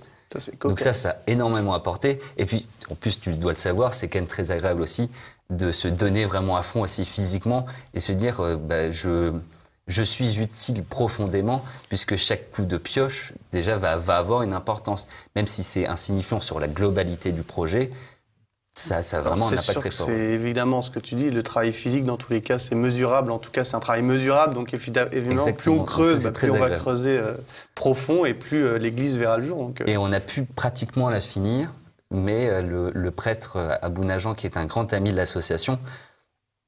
Donc 0.60 0.80
ça, 0.80 0.92
ça 0.92 1.10
a 1.10 1.16
énormément 1.26 1.72
apporté. 1.72 2.20
Et 2.36 2.46
puis, 2.46 2.68
en 2.90 2.94
plus, 2.94 3.20
tu 3.20 3.32
dois 3.34 3.52
le 3.52 3.56
savoir, 3.56 3.94
c'est 3.94 4.08
quand 4.08 4.18
même 4.18 4.26
très 4.26 4.50
agréable 4.50 4.82
aussi 4.82 5.10
de 5.50 5.70
se 5.70 5.88
donner 5.88 6.24
vraiment 6.24 6.56
à 6.56 6.62
fond 6.62 6.82
aussi 6.82 7.04
physiquement 7.04 7.66
et 7.94 8.00
se 8.00 8.12
dire, 8.12 8.40
euh, 8.40 8.56
bah, 8.56 8.90
je, 8.90 9.32
je 9.86 10.02
suis 10.02 10.40
utile 10.40 10.82
profondément, 10.82 11.62
puisque 11.88 12.16
chaque 12.16 12.50
coup 12.50 12.64
de 12.64 12.76
pioche, 12.76 13.32
déjà, 13.52 13.76
va, 13.76 13.92
avoir 13.92 14.42
une 14.42 14.52
importance. 14.52 15.06
Même 15.36 15.46
si 15.46 15.62
c'est 15.62 15.86
insignifiant 15.86 16.40
sur 16.40 16.58
la 16.58 16.66
globalité 16.66 17.30
du 17.30 17.42
projet, 17.42 17.90
ça, 18.72 19.02
ça 19.02 19.18
a 19.18 19.20
vraiment 19.20 19.48
un 19.48 19.52
impact 19.52 19.78
très 19.78 19.90
fort. 19.90 20.06
C'est 20.06 20.18
évidemment 20.18 20.82
ce 20.82 20.90
que 20.90 20.98
tu 20.98 21.14
dis, 21.14 21.30
le 21.30 21.42
travail 21.42 21.72
physique, 21.72 22.04
dans 22.04 22.16
tous 22.16 22.32
les 22.32 22.42
cas, 22.42 22.58
c'est 22.58 22.74
mesurable. 22.74 23.30
En 23.30 23.38
tout 23.38 23.50
cas, 23.50 23.64
c'est 23.64 23.76
un 23.76 23.80
travail 23.80 24.02
mesurable. 24.02 24.54
Donc, 24.54 24.74
évidemment, 24.74 25.52
plus 25.52 25.70
on 25.70 25.84
creuse, 25.84 26.24
bah, 26.24 26.32
plus 26.32 26.50
on 26.50 26.58
va 26.58 26.70
creuser 26.70 27.16
euh, 27.16 27.34
profond 27.74 28.24
et 28.24 28.34
plus 28.34 28.64
euh, 28.64 28.78
l'église 28.78 29.16
verra 29.16 29.38
le 29.38 29.46
jour. 29.46 29.72
Euh. 29.80 29.84
Et 29.86 29.96
on 29.96 30.12
a 30.12 30.20
pu 30.20 30.42
pratiquement 30.42 31.08
la 31.10 31.20
finir, 31.20 31.72
mais 32.10 32.60
le, 32.60 32.90
le 32.92 33.10
prêtre 33.12 33.78
Abou 33.82 34.04
Najan, 34.04 34.34
qui 34.34 34.46
est 34.46 34.56
un 34.56 34.66
grand 34.66 34.92
ami 34.92 35.12
de 35.12 35.16
l'association, 35.16 35.78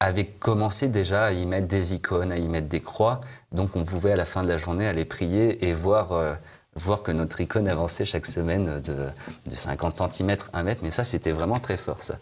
avait 0.01 0.27
commencé 0.27 0.89
déjà 0.89 1.27
à 1.27 1.33
y 1.33 1.45
mettre 1.47 1.67
des 1.67 1.95
icônes, 1.95 2.31
à 2.31 2.39
y 2.39 2.49
mettre 2.49 2.69
des 2.69 2.81
croix. 2.81 3.21
Donc 3.53 3.77
on 3.77 3.85
pouvait 3.85 4.13
à 4.13 4.17
la 4.17 4.27
fin 4.27 4.43
de 4.43 4.49
la 4.49 4.57
journée 4.57 4.87
aller 4.87 5.05
prier 5.05 5.67
et 5.67 5.73
voir, 5.73 6.13
euh, 6.13 6.35
voir 6.77 7.03
que 7.03 7.11
notre 7.11 7.41
icône 7.41 7.69
avançait 7.69 8.05
chaque 8.05 8.27
semaine 8.27 8.79
de, 8.79 9.11
de 9.51 9.57
50 9.57 10.13
cm, 10.13 10.37
1 10.53 10.63
mètre. 10.63 10.81
Mais 10.85 10.91
ça, 10.91 11.05
c'était 11.05 11.33
vraiment 11.33 11.59
très 11.59 11.77
fort, 11.77 12.03
ça. 12.03 12.19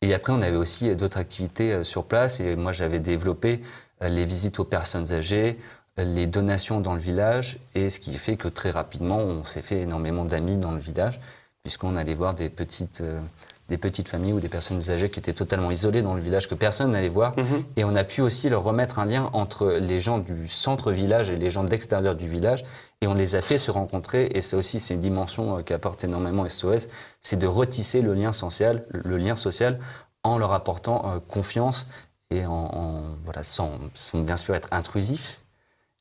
Et 0.00 0.14
après, 0.14 0.32
on 0.32 0.42
avait 0.42 0.56
aussi 0.56 0.94
d'autres 0.96 1.18
activités 1.18 1.82
sur 1.84 2.04
place. 2.04 2.40
Et 2.40 2.54
moi, 2.56 2.72
j'avais 2.72 3.00
développé 3.00 3.62
les 4.00 4.24
visites 4.24 4.60
aux 4.60 4.64
personnes 4.64 5.12
âgées, 5.12 5.58
les 6.04 6.26
donations 6.26 6.80
dans 6.80 6.94
le 6.94 7.00
village, 7.00 7.58
et 7.74 7.90
ce 7.90 8.00
qui 8.00 8.16
fait 8.18 8.36
que 8.36 8.48
très 8.48 8.70
rapidement, 8.70 9.18
on 9.18 9.44
s'est 9.44 9.62
fait 9.62 9.82
énormément 9.82 10.24
d'amis 10.24 10.56
dans 10.56 10.72
le 10.72 10.78
village, 10.78 11.20
puisqu'on 11.62 11.96
allait 11.96 12.14
voir 12.14 12.34
des 12.34 12.48
petites, 12.48 13.00
euh, 13.00 13.20
des 13.68 13.78
petites 13.78 14.08
familles 14.08 14.32
ou 14.32 14.40
des 14.40 14.48
personnes 14.48 14.90
âgées 14.90 15.10
qui 15.10 15.20
étaient 15.20 15.34
totalement 15.34 15.70
isolées 15.70 16.02
dans 16.02 16.14
le 16.14 16.20
village, 16.20 16.48
que 16.48 16.54
personne 16.54 16.92
n'allait 16.92 17.08
voir. 17.08 17.36
Mhm. 17.36 17.64
Et 17.76 17.84
on 17.84 17.94
a 17.94 18.04
pu 18.04 18.22
aussi 18.22 18.48
leur 18.48 18.62
remettre 18.62 18.98
un 18.98 19.04
lien 19.04 19.30
entre 19.32 19.68
les 19.72 20.00
gens 20.00 20.18
du 20.18 20.48
centre-village 20.48 21.30
et 21.30 21.36
les 21.36 21.50
gens 21.50 21.64
d'extérieur 21.64 22.14
du 22.14 22.28
village, 22.28 22.64
et 23.00 23.06
on 23.06 23.14
les 23.14 23.36
a 23.36 23.42
fait 23.42 23.58
se 23.58 23.70
rencontrer, 23.70 24.28
et 24.32 24.40
ça 24.40 24.56
aussi, 24.56 24.80
c'est 24.80 24.94
une 24.94 25.00
dimension 25.00 25.58
euh, 25.58 25.62
qui 25.62 25.72
apporte 25.72 26.02
énormément 26.02 26.48
SOS, 26.48 26.88
c'est 27.20 27.38
de 27.38 27.46
retisser 27.46 28.02
le 28.02 28.14
lien 28.14 28.32
social, 28.32 28.84
le 28.90 29.18
lien 29.18 29.36
social 29.36 29.78
en 30.24 30.38
leur 30.38 30.52
apportant 30.52 31.04
euh, 31.06 31.18
confiance 31.20 31.86
et 32.30 32.44
en, 32.44 33.04
voilà, 33.24 33.42
sans, 33.42 33.72
sans, 33.94 34.20
bien 34.20 34.36
sûr 34.36 34.54
être 34.54 34.68
intrusif, 34.70 35.40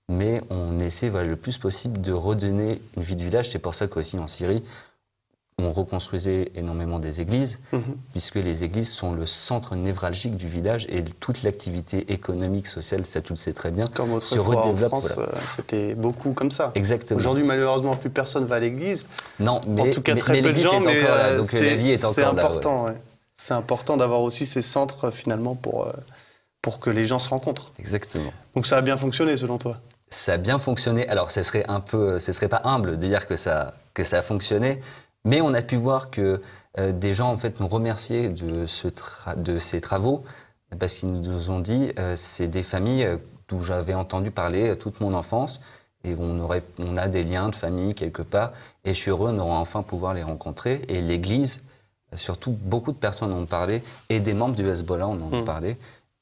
mais 0.09 0.41
on 0.49 0.79
essaie 0.79 1.09
le 1.09 1.35
plus 1.35 1.57
possible 1.57 2.01
de 2.01 2.11
redonner 2.11 2.81
une 2.95 3.03
vie 3.03 3.15
de 3.15 3.23
village. 3.23 3.49
C'est 3.49 3.59
pour 3.59 3.75
ça 3.75 3.87
qu'aussi 3.87 4.17
en 4.19 4.27
Syrie, 4.27 4.63
on 5.59 5.71
reconstruisait 5.71 6.51
énormément 6.53 6.99
des 6.99 7.19
églises, 7.19 7.59
mhm. 7.71 7.81
puisque 8.11 8.35
les 8.35 8.63
églises 8.63 8.91
sont 8.91 9.13
le 9.13 9.25
centre 9.25 9.75
névralgique 9.75 10.37
du 10.37 10.47
village 10.47 10.85
et 10.87 11.03
toute 11.03 11.41
l'activité 11.41 12.13
économique, 12.13 12.67
sociale, 12.67 13.07
ça 13.07 13.21
tu 13.21 13.33
le 13.33 13.37
sais 13.37 13.53
très 13.53 13.71
bien, 13.71 13.85
comme 13.91 14.21
se 14.21 14.37
redéveloppe. 14.37 14.93
En 14.93 15.01
France, 15.01 15.17
euh, 15.17 15.25
c'était 15.47 15.95
beaucoup 15.95 16.33
comme 16.33 16.51
ça. 16.51 16.71
Exactement. 16.75 17.19
Aujourd'hui, 17.19 17.43
malheureusement, 17.43 17.95
plus 17.95 18.11
personne 18.11 18.45
va 18.45 18.57
à 18.57 18.59
l'église. 18.59 19.07
Non, 19.39 19.59
mais, 19.67 19.81
en 19.81 19.89
tout 19.91 20.01
cas 20.01 20.15
très 20.15 20.41
peu 20.43 20.53
de 20.53 20.59
gens, 20.59 20.79
mais 20.81 21.01
là, 21.01 21.37
donc 21.37 21.51
la 21.51 21.75
vie 21.75 21.89
est 21.89 22.05
encore 22.05 22.35
là. 22.35 22.41
C'est 22.43 22.45
important, 22.45 22.85
C'est 23.33 23.53
important 23.55 23.97
d'avoir 23.97 24.21
aussi 24.21 24.45
ces 24.45 24.61
centres 24.61 25.09
finalement 25.09 25.55
pour, 25.55 25.87
euh, 25.87 25.91
pour 26.61 26.79
que 26.79 26.91
les 26.91 27.05
gens 27.05 27.19
se 27.19 27.29
rencontrent. 27.29 27.71
Exactement. 27.79 28.31
Donc 28.53 28.67
ça 28.67 28.77
a 28.77 28.81
bien 28.81 28.97
fonctionné 28.97 29.35
selon 29.37 29.57
toi? 29.57 29.79
Ça 30.09 30.33
a 30.33 30.37
bien 30.37 30.59
fonctionné. 30.59 31.07
Alors, 31.09 31.31
ce 31.31 31.41
serait 31.41 31.65
un 31.67 31.79
peu, 31.79 32.19
ce 32.19 32.31
serait 32.31 32.47
pas 32.47 32.61
humble 32.63 32.91
de 32.91 33.07
dire 33.07 33.27
que 33.27 33.35
ça, 33.35 33.73
que 33.93 34.03
ça 34.03 34.19
a 34.19 34.21
fonctionné, 34.21 34.79
mais 35.27 35.41
on 35.41 35.53
a 35.53 35.61
pu 35.61 35.75
voir 35.75 36.09
que 36.09 36.41
euh, 36.79 36.91
des 36.91 37.13
gens 37.13 37.29
en 37.29 37.37
fait 37.37 37.59
nous 37.59 37.67
remerciaient 37.67 38.29
de, 38.29 38.65
ce 38.65 38.87
de 39.35 39.59
ces 39.59 39.81
travaux 39.81 40.23
parce 40.79 40.95
qu'ils 40.95 41.11
nous 41.11 41.51
ont 41.51 41.59
dit 41.59 41.91
euh, 41.99 42.15
c'est 42.15 42.47
des 42.47 42.63
familles 42.63 43.03
euh, 43.03 43.17
d'où 43.49 43.59
j'avais 43.59 43.93
entendu 43.93 44.31
parler 44.31 44.75
toute 44.77 45.01
mon 45.01 45.13
enfance 45.13 45.61
et 46.03 46.15
on, 46.17 46.39
aurait, 46.39 46.63
on 46.79 46.95
a 46.95 47.07
des 47.09 47.23
liens 47.23 47.49
de 47.49 47.55
famille 47.55 47.93
quelque 47.93 48.21
part 48.21 48.53
et 48.85 48.93
je 48.93 48.99
suis 48.99 49.11
heureux 49.11 49.31
on 49.33 49.37
aura 49.37 49.59
enfin 49.59 49.83
pouvoir 49.83 50.13
les 50.13 50.23
rencontrer 50.23 50.83
et 50.87 51.01
l'Église 51.01 51.63
surtout 52.15 52.51
beaucoup 52.51 52.93
de 52.93 52.97
personnes 52.97 53.33
en 53.33 53.39
ont 53.39 53.45
parlé 53.45 53.83
et 54.07 54.21
des 54.21 54.33
membres 54.33 54.55
du 54.55 54.67
Hezbollah 54.67 55.07
en 55.07 55.19
ont 55.19 55.41
mmh. 55.41 55.45
parlé 55.45 55.77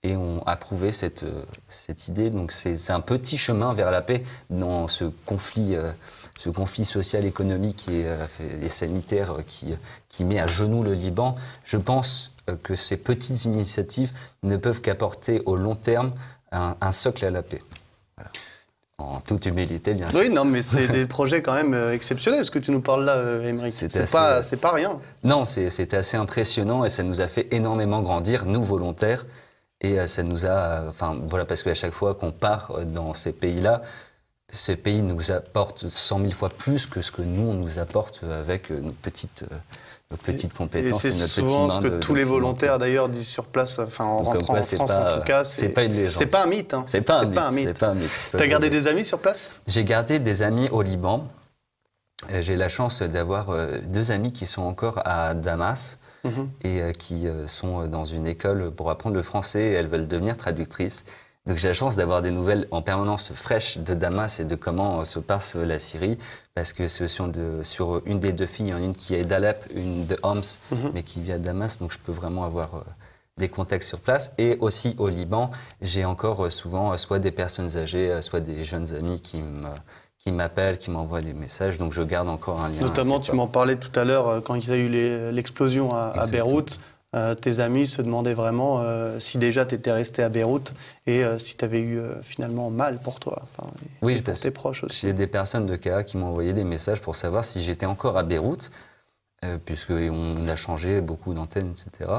et 0.05 0.15
ont 0.15 0.43
approuvé 0.45 0.91
cette, 0.91 1.24
euh, 1.24 1.43
cette 1.67 2.07
idée. 2.07 2.29
Donc 2.29 2.51
c'est 2.51 2.91
un 2.91 3.00
petit 3.00 3.38
chemin 3.38 3.74
vers 3.74 3.91
la 3.91 4.01
paix 4.01 4.24
dans 4.50 4.88
ce 4.88 5.05
conflit, 5.25 5.75
euh, 5.75 5.91
ce 6.39 6.50
conflit 6.50 6.86
social, 6.86 7.25
économique 7.25 7.88
et, 7.89 8.04
euh, 8.06 8.25
et 8.62 8.70
sanitaire 8.70 9.38
qui, 9.48 9.75
qui 10.10 10.24
met 10.24 10.39
à 10.39 10.48
genoux 10.48 10.84
le 10.84 10.94
Liban. 10.94 11.36
Je 11.63 11.77
pense 11.77 12.32
que 12.63 12.75
ces 12.75 12.98
petites 12.98 13.46
initiatives 13.46 14.12
ne 14.44 14.56
peuvent 14.58 14.82
qu'apporter 14.82 15.42
au 15.46 15.56
long 15.56 15.75
terme 15.75 16.13
un, 16.51 16.92
socle 16.92 17.25
à 17.25 17.32
la 17.32 17.42
paix. 17.42 17.63
En 19.00 19.20
toute 19.20 19.48
humilité, 19.48 19.94
bien 19.94 20.10
sûr. 20.10 20.20
Oui, 20.20 20.30
non, 20.30 20.46
mais 20.46 20.62
c'est 20.62 20.88
des 20.88 21.08
projets 21.08 21.42
quand 21.42 21.54
même 21.54 21.74
exceptionnels, 21.92 22.46
ce 22.46 22.51
que 22.51 22.60
tu 22.60 22.72
nous 22.72 22.82
parles 22.82 23.04
là, 23.04 23.42
Émeric. 23.44 23.74
C'est 23.74 24.12
pas, 24.12 24.42
pas 24.62 24.72
rien. 24.72 25.00
Non, 25.24 25.44
c'était 25.44 25.98
assez 25.98 26.18
impressionnant 26.18 26.86
et 26.86 26.89
ça 26.89 27.01
nous 27.01 27.20
a 27.20 27.27
fait 27.27 27.48
énormément 27.51 28.01
grandir, 28.04 28.45
nous 28.45 28.63
volontaires. 28.63 29.26
Et 29.82 30.00
euh, 30.00 30.08
ça 30.08 30.24
nous 30.24 30.45
a, 30.45 30.50
euh, 30.50 30.89
enfin 30.89 31.17
voilà, 31.28 31.45
parce 31.45 31.63
qu'à 31.63 31.74
chaque 31.74 31.91
fois 31.91 32.15
qu'on 32.15 32.32
part 32.32 32.71
euh, 32.71 32.86
dans 32.86 33.13
ces 33.13 33.32
pays-là, 33.32 33.82
ces 34.49 34.75
pays 34.75 35.01
nous 35.01 35.31
apportent 35.31 35.89
100 35.89 36.19
000 36.19 36.31
fois 36.31 36.49
plus 36.49 36.86
que 36.86 37.01
ce 37.01 37.12
que 37.12 37.21
nous, 37.21 37.49
on 37.49 37.53
nous 37.53 37.79
apporte 37.79 38.21
avec 38.23 38.69
nos 38.69 38.91
petites, 38.91 39.43
nos 40.12 40.17
petites 40.17 40.53
compétences. 40.53 41.03
Et 41.03 41.12
c'est 41.12 41.27
souvent 41.27 41.69
ce 41.69 41.79
que 41.79 41.99
tous 41.99 42.15
les 42.15 42.23
volontaires 42.23 42.77
d'ailleurs 42.77 43.10
disent 43.10 43.27
sur 43.27 43.45
place, 43.45 43.79
enfin 43.79 44.05
en 44.05 44.17
rentrant 44.17 44.58
en 44.58 44.62
France 44.62 44.91
en 44.91 45.17
tout 45.17 45.25
cas. 45.25 45.43
C'est 45.43 45.69
pas 45.69 45.84
une 45.84 45.93
légende. 45.93 46.13
C'est 46.13 46.27
pas 46.27 46.43
un 46.43 46.47
mythe. 46.47 46.73
Hein. 46.73 46.84
C'est 46.88 47.01
pas, 47.01 47.21
un 47.21 47.25
mythe. 47.25 47.67
C'est 47.67 47.79
pas 47.79 47.88
un 47.88 47.95
mythe. 47.95 48.29
T'as 48.31 48.47
gardé 48.47 48.69
des 48.69 48.88
amis 48.88 49.03
sur 49.03 49.19
place? 49.19 49.60
J'ai 49.67 49.84
gardé 49.84 50.19
des 50.19 50.43
amis 50.43 50.69
au 50.69 50.81
Liban. 50.81 51.27
J'ai 52.39 52.55
la 52.55 52.69
chance 52.69 53.01
d'avoir 53.01 53.47
deux 53.84 54.12
amis 54.12 54.31
qui 54.31 54.45
sont 54.45 54.62
encore 54.62 55.01
à 55.05 55.34
Damas. 55.34 55.97
Mhm. 56.25 56.49
et 56.63 56.81
euh, 56.81 56.91
qui 56.91 57.27
euh, 57.27 57.47
sont 57.47 57.81
euh, 57.81 57.88
dans 57.88 58.05
une 58.05 58.25
école 58.25 58.71
pour 58.71 58.89
apprendre 58.89 59.15
le 59.15 59.21
français 59.21 59.62
et 59.62 59.71
elles 59.73 59.88
veulent 59.88 60.08
devenir 60.08 60.36
traductrices. 60.38 61.05
Donc 61.45 61.58
j'ai 61.58 61.67
la 61.67 61.73
chance 61.73 61.95
d'avoir 61.95 62.21
des 62.21 62.31
nouvelles 62.31 62.67
en 62.71 62.81
permanence 62.81 63.31
fraîches 63.34 63.77
de 63.77 63.93
Damas 63.93 64.39
et 64.39 64.45
de 64.45 64.55
comment 64.55 65.05
se 65.05 65.19
passe 65.19 65.55
la 65.55 65.77
Syrie, 65.77 66.17
parce 66.55 66.73
que 66.73 66.88
sur 66.88 68.01
une 68.05 68.19
des 68.19 68.34
deux 68.34 68.47
filles, 68.47 68.67
il 68.67 68.69
y 68.69 68.73
en 68.73 68.77
a 68.77 68.81
une 68.81 68.95
qui 68.95 69.13
est 69.13 69.25
d'Alep, 69.25 69.63
une 69.75 70.08
de 70.08 70.17
Homs, 70.23 70.41
mhm. 70.71 70.91
mais 70.93 71.03
qui 71.03 71.21
vit 71.21 71.34
à 71.34 71.38
Damas, 71.38 71.77
donc 71.77 71.91
je 71.91 71.99
peux 71.99 72.12
vraiment 72.12 72.43
avoir 72.43 72.84
des 73.38 73.49
contacts 73.49 73.84
sur 73.84 73.99
place. 73.99 74.34
Et 74.38 74.58
aussi 74.60 74.95
au 74.97 75.08
Liban, 75.08 75.51
j'ai 75.81 76.05
encore 76.05 76.51
souvent 76.51 76.97
soit 76.97 77.19
des 77.19 77.31
personnes 77.31 77.77
âgées, 77.77 78.21
soit 78.21 78.39
des 78.39 78.63
jeunes 78.63 78.93
amis 78.95 79.21
qui 79.21 79.41
me 79.41 79.69
qui 80.25 80.31
m'appellent, 80.31 80.79
qui 80.79 80.89
m'envoient 80.89 81.21
des 81.21 81.34
messages. 81.34 81.77
Donc 81.77 81.93
je 81.93 82.01
garde 82.01 82.27
encore 82.27 82.63
un 82.63 82.69
lien. 82.69 82.81
Notamment, 82.81 83.19
tu 83.19 83.34
m'en 83.34 83.47
parlais 83.47 83.75
tout 83.75 83.97
à 83.97 84.03
l'heure 84.03 84.27
euh, 84.27 84.41
quand 84.41 84.55
il 84.55 84.67
y 84.67 84.71
a 84.71 84.77
eu 84.77 84.89
l'explosion 85.31 85.89
à, 85.93 86.25
Beyrouth. 86.31 86.79
Euh, 87.15 87.34
tes 87.34 87.60
amis 87.62 87.88
se 87.88 88.01
demandaient 88.01 88.34
vraiment 88.34 88.82
euh, 88.82 89.19
si 89.19 89.38
déjà 89.38 89.65
tu 89.65 89.75
étais 89.75 89.91
resté 89.91 90.21
à 90.21 90.30
Beyrouth 90.30 90.73
et 91.08 91.23
si 91.38 91.56
tu 91.56 91.63
avais 91.63 91.82
eu 91.82 92.01
finalement 92.23 92.69
mal 92.69 92.99
pour 92.99 93.19
toi. 93.19 93.41
Enfin, 93.43 93.69
oui, 94.01 94.21
pour 94.21 94.34
tes 94.34 94.51
proches 94.51 94.84
aussi. 94.84 95.08
J'ai 95.08 95.13
des 95.13 95.28
personnes 95.28 95.65
de 95.65 95.75
KA 95.75 96.04
qui 96.04 96.17
m'ont 96.17 96.28
envoyé 96.28 96.54
des 96.54 96.63
messages 96.63 96.99
pour 96.99 97.15
savoir 97.15 97.45
si 97.45 97.62
j'étais 97.63 97.86
encore 97.86 98.17
à 98.17 98.23
Beyrouth, 98.23 98.71
puisqu'on 99.65 100.47
a 100.47 100.56
changé 100.56 101.01
beaucoup 101.01 101.34
d'antennes, 101.34 101.71
etc. 101.71 102.12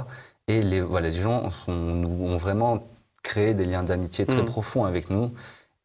Et 0.47 0.63
les, 0.63 0.81
voilà, 0.81 1.09
les 1.11 1.17
gens 1.17 1.51
sont, 1.51 1.73
ont 1.73 2.37
vraiment 2.37 2.87
créé 3.25 3.55
des 3.55 3.65
liens 3.65 3.83
d'amitié 3.83 4.25
très 4.25 4.43
mmh. 4.43 4.47
profonds 4.47 4.85
avec 4.85 5.11
nous. 5.11 5.33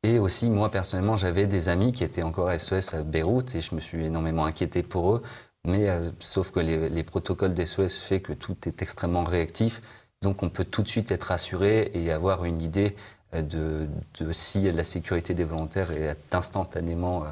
Et 0.04 0.17
aussi, 0.17 0.50
moi, 0.50 0.71
personnellement, 0.71 1.15
j'avais 1.15 1.45
des 1.45 1.69
amis 1.69 1.91
qui 1.91 2.04
étaient 2.04 2.24
encore 2.24 2.52
SOS 2.58 2.95
à 2.95 3.04
Beyrouth 3.04 3.56
et 3.56 3.62
je 3.62 3.76
me 3.76 3.80
suis 3.80 4.06
énormément 4.06 4.45
inquiété 4.45 4.82
pour 4.82 5.13
eux. 5.13 5.21
Mais 5.67 5.89
euh, 5.89 6.10
sauf 6.19 6.52
que 6.52 6.60
les, 6.60 7.04
protocoles 7.04 7.54
d'SOS 7.54 8.02
font 8.02 8.19
que 8.19 8.34
tout 8.34 8.58
est 8.65 8.82
extrêmement 8.82 9.24
réactif. 9.24 9.82
Donc, 10.21 10.43
on 10.43 10.50
peut 10.50 10.65
tout 10.65 10.82
de 10.82 10.88
suite 10.88 11.12
être 11.12 11.26
rassuré 11.26 11.91
et 11.93 12.12
avoir 12.12 12.45
une 12.45 12.62
idée 12.62 12.95
euh, 13.34 13.41
de, 13.41 13.88
de 14.19 14.32
si 14.32 14.71
la 14.71 14.84
sécurité 14.84 15.34
des 15.34 15.43
volontaires 15.43 15.91
est 15.91 16.34
instantanément 16.34 17.24
euh, 17.24 17.28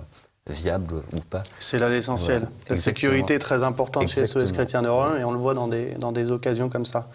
viable 0.48 0.96
ou 1.14 1.22
pas. 1.30 1.44
C'est 1.58 1.80
là 1.80 1.90
l'essentiel. 1.90 2.50
La 2.70 2.76
sécurité 2.76 3.36
est 3.36 3.40
très 3.40 3.64
importante 3.64 4.08
chez 4.08 4.26
SOS 4.26 4.52
Chrétien 4.52 4.82
de 4.82 4.90
Rouen 4.90 5.16
et 5.16 5.24
on 5.24 5.32
le 5.32 5.40
voit 5.40 5.54
dans 5.54 5.68
des, 5.68 5.96
dans 5.96 6.12
des 6.12 6.32
occasions 6.32 6.70
comme 6.70 6.86
ça. 6.86 7.10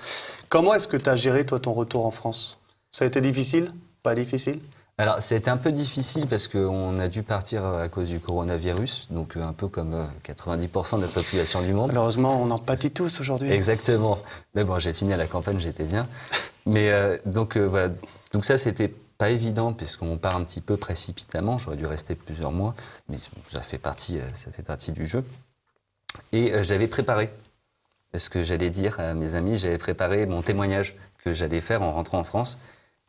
Comment 0.49 0.75
est-ce 0.75 0.89
que 0.89 0.97
tu 0.97 1.09
as 1.09 1.17
géré, 1.17 1.47
toi, 1.47 1.59
ton 1.59 1.73
retour 1.73 2.07
en 2.07 2.11
France? 2.11 2.59
Ça 2.93 3.05
a 3.05 3.09
été 3.09 3.21
difficile? 3.21 3.73
Pas 4.03 4.15
difficile? 4.15 4.61
Alors, 4.97 5.21
c'était 5.21 5.51
un 5.51 5.57
peu 5.57 5.73
difficile 5.73 6.29
parce 6.29 6.47
qu'on 6.47 7.01
a 7.01 7.09
dû 7.09 7.25
partir 7.25 7.65
à 7.65 7.89
cause 7.89 8.11
du 8.11 8.21
coronavirus, 8.21 9.09
donc 9.11 9.37
euh, 9.37 9.43
un 9.43 9.53
peu 9.53 9.67
comme 9.67 10.09
90% 10.25 10.95
euh, 10.95 10.99
de 10.99 11.03
la 11.03 11.09
population 11.09 11.63
du 11.63 11.75
monde. 11.75 11.89
Malheureusement, 11.89 12.41
on 12.41 12.49
en 12.53 12.61
pâtit 12.61 12.93
tous 12.93 13.21
aujourd'hui. 13.21 13.51
Exactement. 13.51 14.21
Mais 14.55 14.63
bon, 14.63 14.79
j'ai 14.79 14.93
fini 14.93 15.13
à 15.13 15.17
la 15.17 15.27
campagne, 15.27 15.59
j'étais 15.59 15.83
bien. 15.83 16.07
Mais 16.65 16.93
euh, 16.93 17.19
donc, 17.27 17.57
voilà. 17.57 17.93
Donc, 18.33 18.45
ça, 18.45 18.57
c'était 18.57 18.87
pas 19.19 19.31
évident 19.31 19.73
puisqu'on 19.73 20.17
part 20.17 20.37
un 20.37 20.45
petit 20.45 20.61
peu 20.61 20.77
précipitamment. 20.77 21.59
J'aurais 21.59 21.77
dû 21.77 21.87
rester 21.87 22.15
plusieurs 22.15 22.53
mois, 22.53 22.77
mais 23.09 23.19
ça 23.49 23.63
fait 23.63 23.79
partie, 23.79 24.21
ça 24.35 24.53
fait 24.53 24.63
partie 24.63 24.93
du 24.93 25.07
jeu. 25.07 25.25
Et 26.33 26.63
j'avais 26.63 26.87
préparé 26.87 27.31
ce 28.17 28.31
que 28.31 28.45
j'allais 28.45 28.71
dire 28.71 29.01
à 29.01 29.15
mes 29.15 29.35
amis, 29.35 29.57
j'avais 29.57 29.79
préparé 29.79 30.27
mon 30.27 30.43
témoignage 30.43 30.95
que 31.25 31.35
j'allais 31.35 31.61
faire 31.61 31.83
en 31.83 31.93
rentrant 31.93 32.21
en 32.21 32.25
France. 32.25 32.61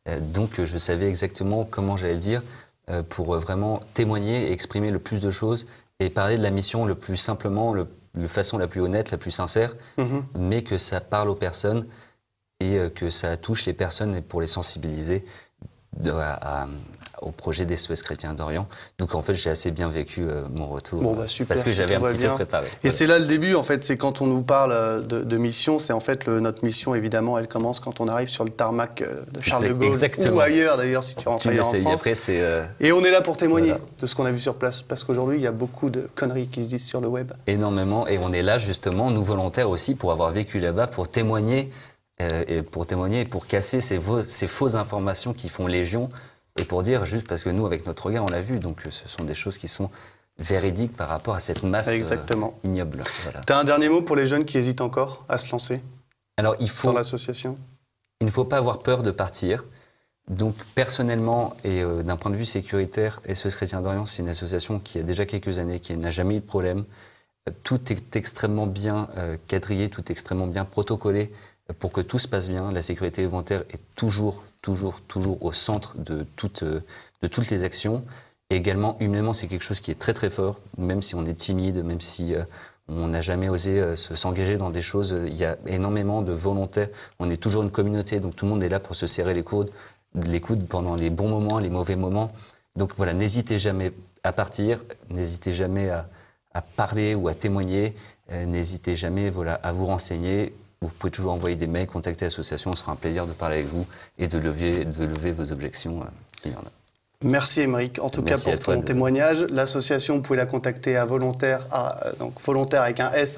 Euh, 0.07 0.19
donc 0.19 0.63
je 0.63 0.77
savais 0.77 1.09
exactement 1.09 1.65
comment 1.65 1.97
j'allais 1.97 2.13
le 2.13 2.19
dire 2.19 2.41
euh, 2.89 3.03
pour 3.03 3.35
vraiment 3.37 3.81
témoigner 3.93 4.47
et 4.47 4.51
exprimer 4.51 4.91
le 4.91 4.99
plus 4.99 5.19
de 5.19 5.31
choses 5.31 5.67
et 5.99 6.09
parler 6.09 6.37
de 6.37 6.43
la 6.43 6.51
mission 6.51 6.85
le 6.85 6.95
plus 6.95 7.17
simplement, 7.17 7.73
le, 7.73 7.87
de 8.15 8.27
façon 8.27 8.57
la 8.57 8.67
plus 8.67 8.81
honnête, 8.81 9.11
la 9.11 9.17
plus 9.17 9.31
sincère, 9.31 9.75
mhm. 9.97 10.23
mais 10.37 10.61
que 10.61 10.77
ça 10.77 11.01
parle 11.01 11.29
aux 11.29 11.35
personnes 11.35 11.87
et 12.59 12.77
euh, 12.77 12.89
que 12.89 13.09
ça 13.09 13.37
touche 13.37 13.65
les 13.65 13.73
personnes 13.73 14.21
pour 14.21 14.41
les 14.41 14.47
sensibiliser 14.47 15.25
au 17.21 17.31
projet 17.31 17.65
des 17.65 17.77
Suez 17.77 17.95
chrétiens 17.95 18.33
d'Orient. 18.33 18.67
Donc 18.99 19.15
en 19.15 19.21
fait, 19.21 19.33
j'ai 19.33 19.49
assez 19.49 19.71
bien 19.71 19.89
vécu 19.89 20.23
euh, 20.23 20.43
mon 20.53 20.67
retour. 20.67 21.01
Bon, 21.01 21.13
bah, 21.13 21.27
super, 21.27 21.55
parce 21.55 21.63
que 21.63 21.71
j'avais 21.71 21.95
un 21.95 22.01
petit 22.01 22.17
peu 22.17 22.29
préparé. 22.29 22.67
Et 22.83 22.91
c'est 22.91 23.07
là 23.07 23.19
le 23.19 23.25
début, 23.25 23.55
en 23.55 23.63
fait, 23.63 23.83
c'est 23.83 23.97
quand 23.97 24.21
on 24.21 24.27
nous 24.27 24.41
parle 24.41 24.71
euh, 24.71 25.01
de, 25.01 25.37
mission, 25.37 25.79
c'est 25.79 25.93
en 25.93 25.99
fait 25.99 26.27
notre 26.27 26.63
mission, 26.63 26.95
évidemment, 26.95 27.37
elle 27.37 27.47
commence 27.47 27.79
quand 27.79 27.99
on 27.99 28.07
arrive 28.07 28.27
sur 28.27 28.43
le 28.43 28.51
tarmac 28.51 29.01
euh, 29.01 29.23
de 29.31 29.41
Charles 29.41 29.67
de 29.67 29.73
Gaulle 29.73 30.33
ou 30.33 30.39
ailleurs 30.39 30.77
d'ailleurs, 30.77 31.03
si 31.03 31.15
tu 31.15 31.27
rentres 31.27 31.47
en 31.47 31.51
France. 31.51 32.29
Et 32.79 32.91
on 32.91 33.03
est 33.03 33.11
là 33.11 33.21
pour 33.21 33.37
témoigner 33.37 33.73
de 33.99 34.07
ce 34.07 34.15
qu'on 34.15 34.25
a 34.25 34.31
vu 34.31 34.39
sur 34.39 34.55
place, 34.55 34.81
parce 34.81 35.03
qu'aujourd'hui, 35.03 35.37
il 35.37 35.43
y 35.43 35.47
a 35.47 35.51
beaucoup 35.51 35.89
de 35.89 36.07
conneries 36.15 36.47
qui 36.47 36.63
se 36.63 36.69
disent 36.69 36.85
sur 36.85 37.01
le 37.01 37.07
web. 37.07 37.31
Énormément, 37.47 38.07
et 38.07 38.17
on 38.17 38.31
est 38.33 38.43
là 38.43 38.57
justement, 38.57 39.11
nous 39.11 39.23
volontaires 39.23 39.69
aussi, 39.69 39.95
pour 39.95 40.11
avoir 40.11 40.31
vécu 40.31 40.59
là-bas, 40.59 40.87
pour 40.87 41.07
témoigner 41.07 41.71
et 42.19 42.61
pour 42.61 42.87
témoigner 42.87 43.21
et 43.21 43.25
pour 43.25 43.45
casser 43.45 43.81
ces, 43.81 43.99
ces 44.25 44.47
fausses 44.47 44.75
informations 44.75 45.33
qui 45.33 45.49
font 45.49 45.67
légion 45.67 46.09
et 46.59 46.63
pour 46.63 46.83
dire 46.83 47.05
juste 47.05 47.27
parce 47.27 47.43
que 47.43 47.49
nous, 47.49 47.65
avec 47.65 47.85
notre 47.85 48.05
regard, 48.05 48.23
on 48.23 48.31
l'a 48.31 48.41
vu. 48.41 48.59
Donc 48.59 48.81
ce 48.89 49.07
sont 49.09 49.23
des 49.23 49.33
choses 49.33 49.57
qui 49.57 49.67
sont 49.67 49.89
véridiques 50.37 50.95
par 50.95 51.09
rapport 51.09 51.35
à 51.35 51.39
cette 51.39 51.63
masse 51.63 51.89
Exactement. 51.89 52.57
ignoble. 52.63 53.03
Tu 53.45 53.53
as 53.53 53.57
un 53.57 53.63
dernier 53.63 53.89
mot 53.89 54.01
pour 54.01 54.15
les 54.15 54.25
jeunes 54.25 54.45
qui 54.45 54.57
hésitent 54.57 54.81
encore 54.81 55.25
à 55.29 55.37
se 55.37 55.51
lancer 55.51 55.81
Alors, 56.37 56.55
il 56.59 56.69
faut, 56.69 56.89
dans 56.89 56.93
l'association? 56.93 57.57
Il 58.21 58.25
ne 58.27 58.31
faut 58.31 58.45
pas 58.45 58.57
avoir 58.57 58.79
peur 58.79 59.03
de 59.03 59.11
partir. 59.11 59.63
Donc 60.27 60.55
personnellement 60.73 61.55
et 61.63 61.83
euh, 61.83 62.01
d'un 62.01 62.17
point 62.17 62.31
de 62.31 62.35
vue 62.35 62.45
sécuritaire, 62.45 63.21
SOS 63.31 63.55
Chrétien 63.55 63.81
d'Orient, 63.81 64.07
c'est 64.07 64.23
une 64.23 64.29
association 64.29 64.79
qui 64.79 64.97
a 64.97 65.03
déjà 65.03 65.27
quelques 65.27 65.59
années, 65.59 65.79
qui 65.79 65.95
n'a 65.95 66.09
jamais 66.09 66.37
eu 66.37 66.39
de 66.39 66.45
problème. 66.45 66.83
Euh, 67.47 67.51
tout 67.61 67.91
est 67.91 68.15
extrêmement 68.15 68.65
bien 68.65 69.07
euh, 69.17 69.37
quadrillé, 69.47 69.87
tout 69.87 70.01
est 70.01 70.09
extrêmement 70.09 70.47
bien 70.47 70.65
protocolé 70.65 71.31
pour 71.79 71.91
que 71.91 72.01
tout 72.01 72.19
se 72.19 72.27
passe 72.27 72.49
bien. 72.49 72.71
La 72.71 72.81
sécurité 72.81 73.25
volontaire 73.25 73.63
est 73.69 73.81
toujours, 73.95 74.43
toujours, 74.61 75.01
toujours 75.01 75.43
au 75.43 75.53
centre 75.53 75.97
de 75.97 76.25
toutes, 76.35 76.63
de 76.63 77.27
toutes 77.29 77.49
les 77.49 77.63
actions. 77.63 78.03
Et 78.49 78.55
également, 78.55 78.97
humainement, 78.99 79.33
c'est 79.33 79.47
quelque 79.47 79.63
chose 79.63 79.79
qui 79.79 79.91
est 79.91 79.99
très 79.99 80.13
très 80.13 80.29
fort, 80.29 80.59
même 80.77 81.01
si 81.01 81.15
on 81.15 81.25
est 81.25 81.33
timide, 81.33 81.83
même 81.83 82.01
si 82.01 82.35
on 82.87 83.07
n'a 83.07 83.21
jamais 83.21 83.49
osé 83.49 83.95
s'engager 83.95 84.57
dans 84.57 84.69
des 84.69 84.83
choses. 84.83 85.15
Il 85.25 85.35
y 85.35 85.45
a 85.45 85.57
énormément 85.65 86.21
de 86.21 86.31
volontaires. 86.31 86.89
On 87.17 87.31
est 87.31 87.37
toujours 87.37 87.63
une 87.63 87.71
communauté, 87.71 88.19
donc 88.19 88.35
tout 88.35 88.45
le 88.45 88.51
monde 88.51 88.63
est 88.63 88.69
là 88.69 88.79
pour 88.79 88.95
se 88.95 89.07
serrer 89.07 89.33
les 89.33 89.43
coudes, 89.43 89.71
l'écoute 90.13 90.67
pendant 90.67 90.95
les 90.95 91.09
bons 91.09 91.29
moments, 91.29 91.57
les 91.57 91.69
mauvais 91.69 91.95
moments. 91.95 92.31
Donc 92.75 92.93
voilà, 92.95 93.13
n'hésitez 93.13 93.57
jamais 93.57 93.91
à 94.23 94.33
partir, 94.33 94.79
n'hésitez 95.09 95.51
jamais 95.51 95.89
à, 95.89 96.07
parler 96.75 97.15
ou 97.15 97.27
à 97.27 97.33
témoigner, 97.33 97.95
euh, 98.31 98.45
n'hésitez 98.45 98.95
jamais 98.95 99.29
voilà, 99.29 99.55
à 99.55 99.71
vous 99.73 99.85
renseigner. 99.85 100.53
Vous 100.81 100.89
pouvez 100.89 101.11
toujours 101.11 101.33
envoyer 101.33 101.55
des 101.55 101.67
mails, 101.67 101.87
contacter 101.87 102.25
l'association, 102.25 102.73
ce 102.73 102.79
sera 102.79 102.91
un 102.91 102.95
plaisir 102.95 103.25
de 103.25 103.33
parler 103.33 103.57
avec 103.57 103.67
vous 103.67 103.85
et 104.17 104.27
de 104.27 104.37
lever, 104.37 104.85
de 104.85 105.05
lever 105.05 105.31
vos 105.31 105.51
objections 105.51 106.01
euh, 106.01 106.05
s'il 106.41 106.51
y 106.51 106.55
en 106.55 106.59
a. 106.59 106.71
Merci 107.23 107.61
Émeric, 107.61 107.99
en 107.99 108.09
tout 108.09 108.21
cas 108.21 108.37
pour 108.37 108.59
ton 108.59 108.81
témoignage. 108.81 109.41
L'association, 109.49 110.15
vous 110.15 110.21
pouvez 110.21 110.37
la 110.37 110.45
contacter 110.45 110.97
à 110.97 111.05
volontaire, 111.05 111.65
à, 111.71 112.05
euh, 112.05 112.11
donc 112.19 112.39
volontaire 112.41 112.81
avec 112.81 112.99
un 112.99 113.11
s, 113.13 113.37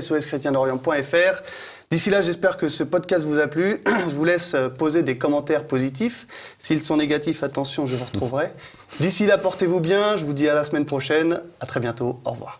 soschrétiendorient.fr. 0.00 1.42
D'ici 1.90 2.08
là, 2.10 2.22
j'espère 2.22 2.56
que 2.56 2.68
ce 2.68 2.82
podcast 2.82 3.26
vous 3.26 3.38
a 3.38 3.46
plu. 3.46 3.82
Je 4.08 4.16
vous 4.16 4.24
laisse 4.24 4.54
euh, 4.54 4.68
poser 4.68 5.02
des 5.02 5.18
commentaires 5.18 5.66
positifs. 5.66 6.26
S'ils 6.58 6.82
sont 6.82 6.96
négatifs, 6.96 7.42
attention, 7.42 7.86
je 7.86 7.96
vous 7.96 8.04
retrouverai. 8.04 8.52
D'ici 9.00 9.26
là, 9.26 9.38
portez-vous 9.38 9.80
bien. 9.80 10.16
Je 10.16 10.24
vous 10.24 10.32
dis 10.32 10.48
à 10.48 10.54
la 10.54 10.64
semaine 10.64 10.86
prochaine. 10.86 11.40
À 11.60 11.66
très 11.66 11.80
bientôt. 11.80 12.20
Au 12.24 12.30
revoir. 12.30 12.58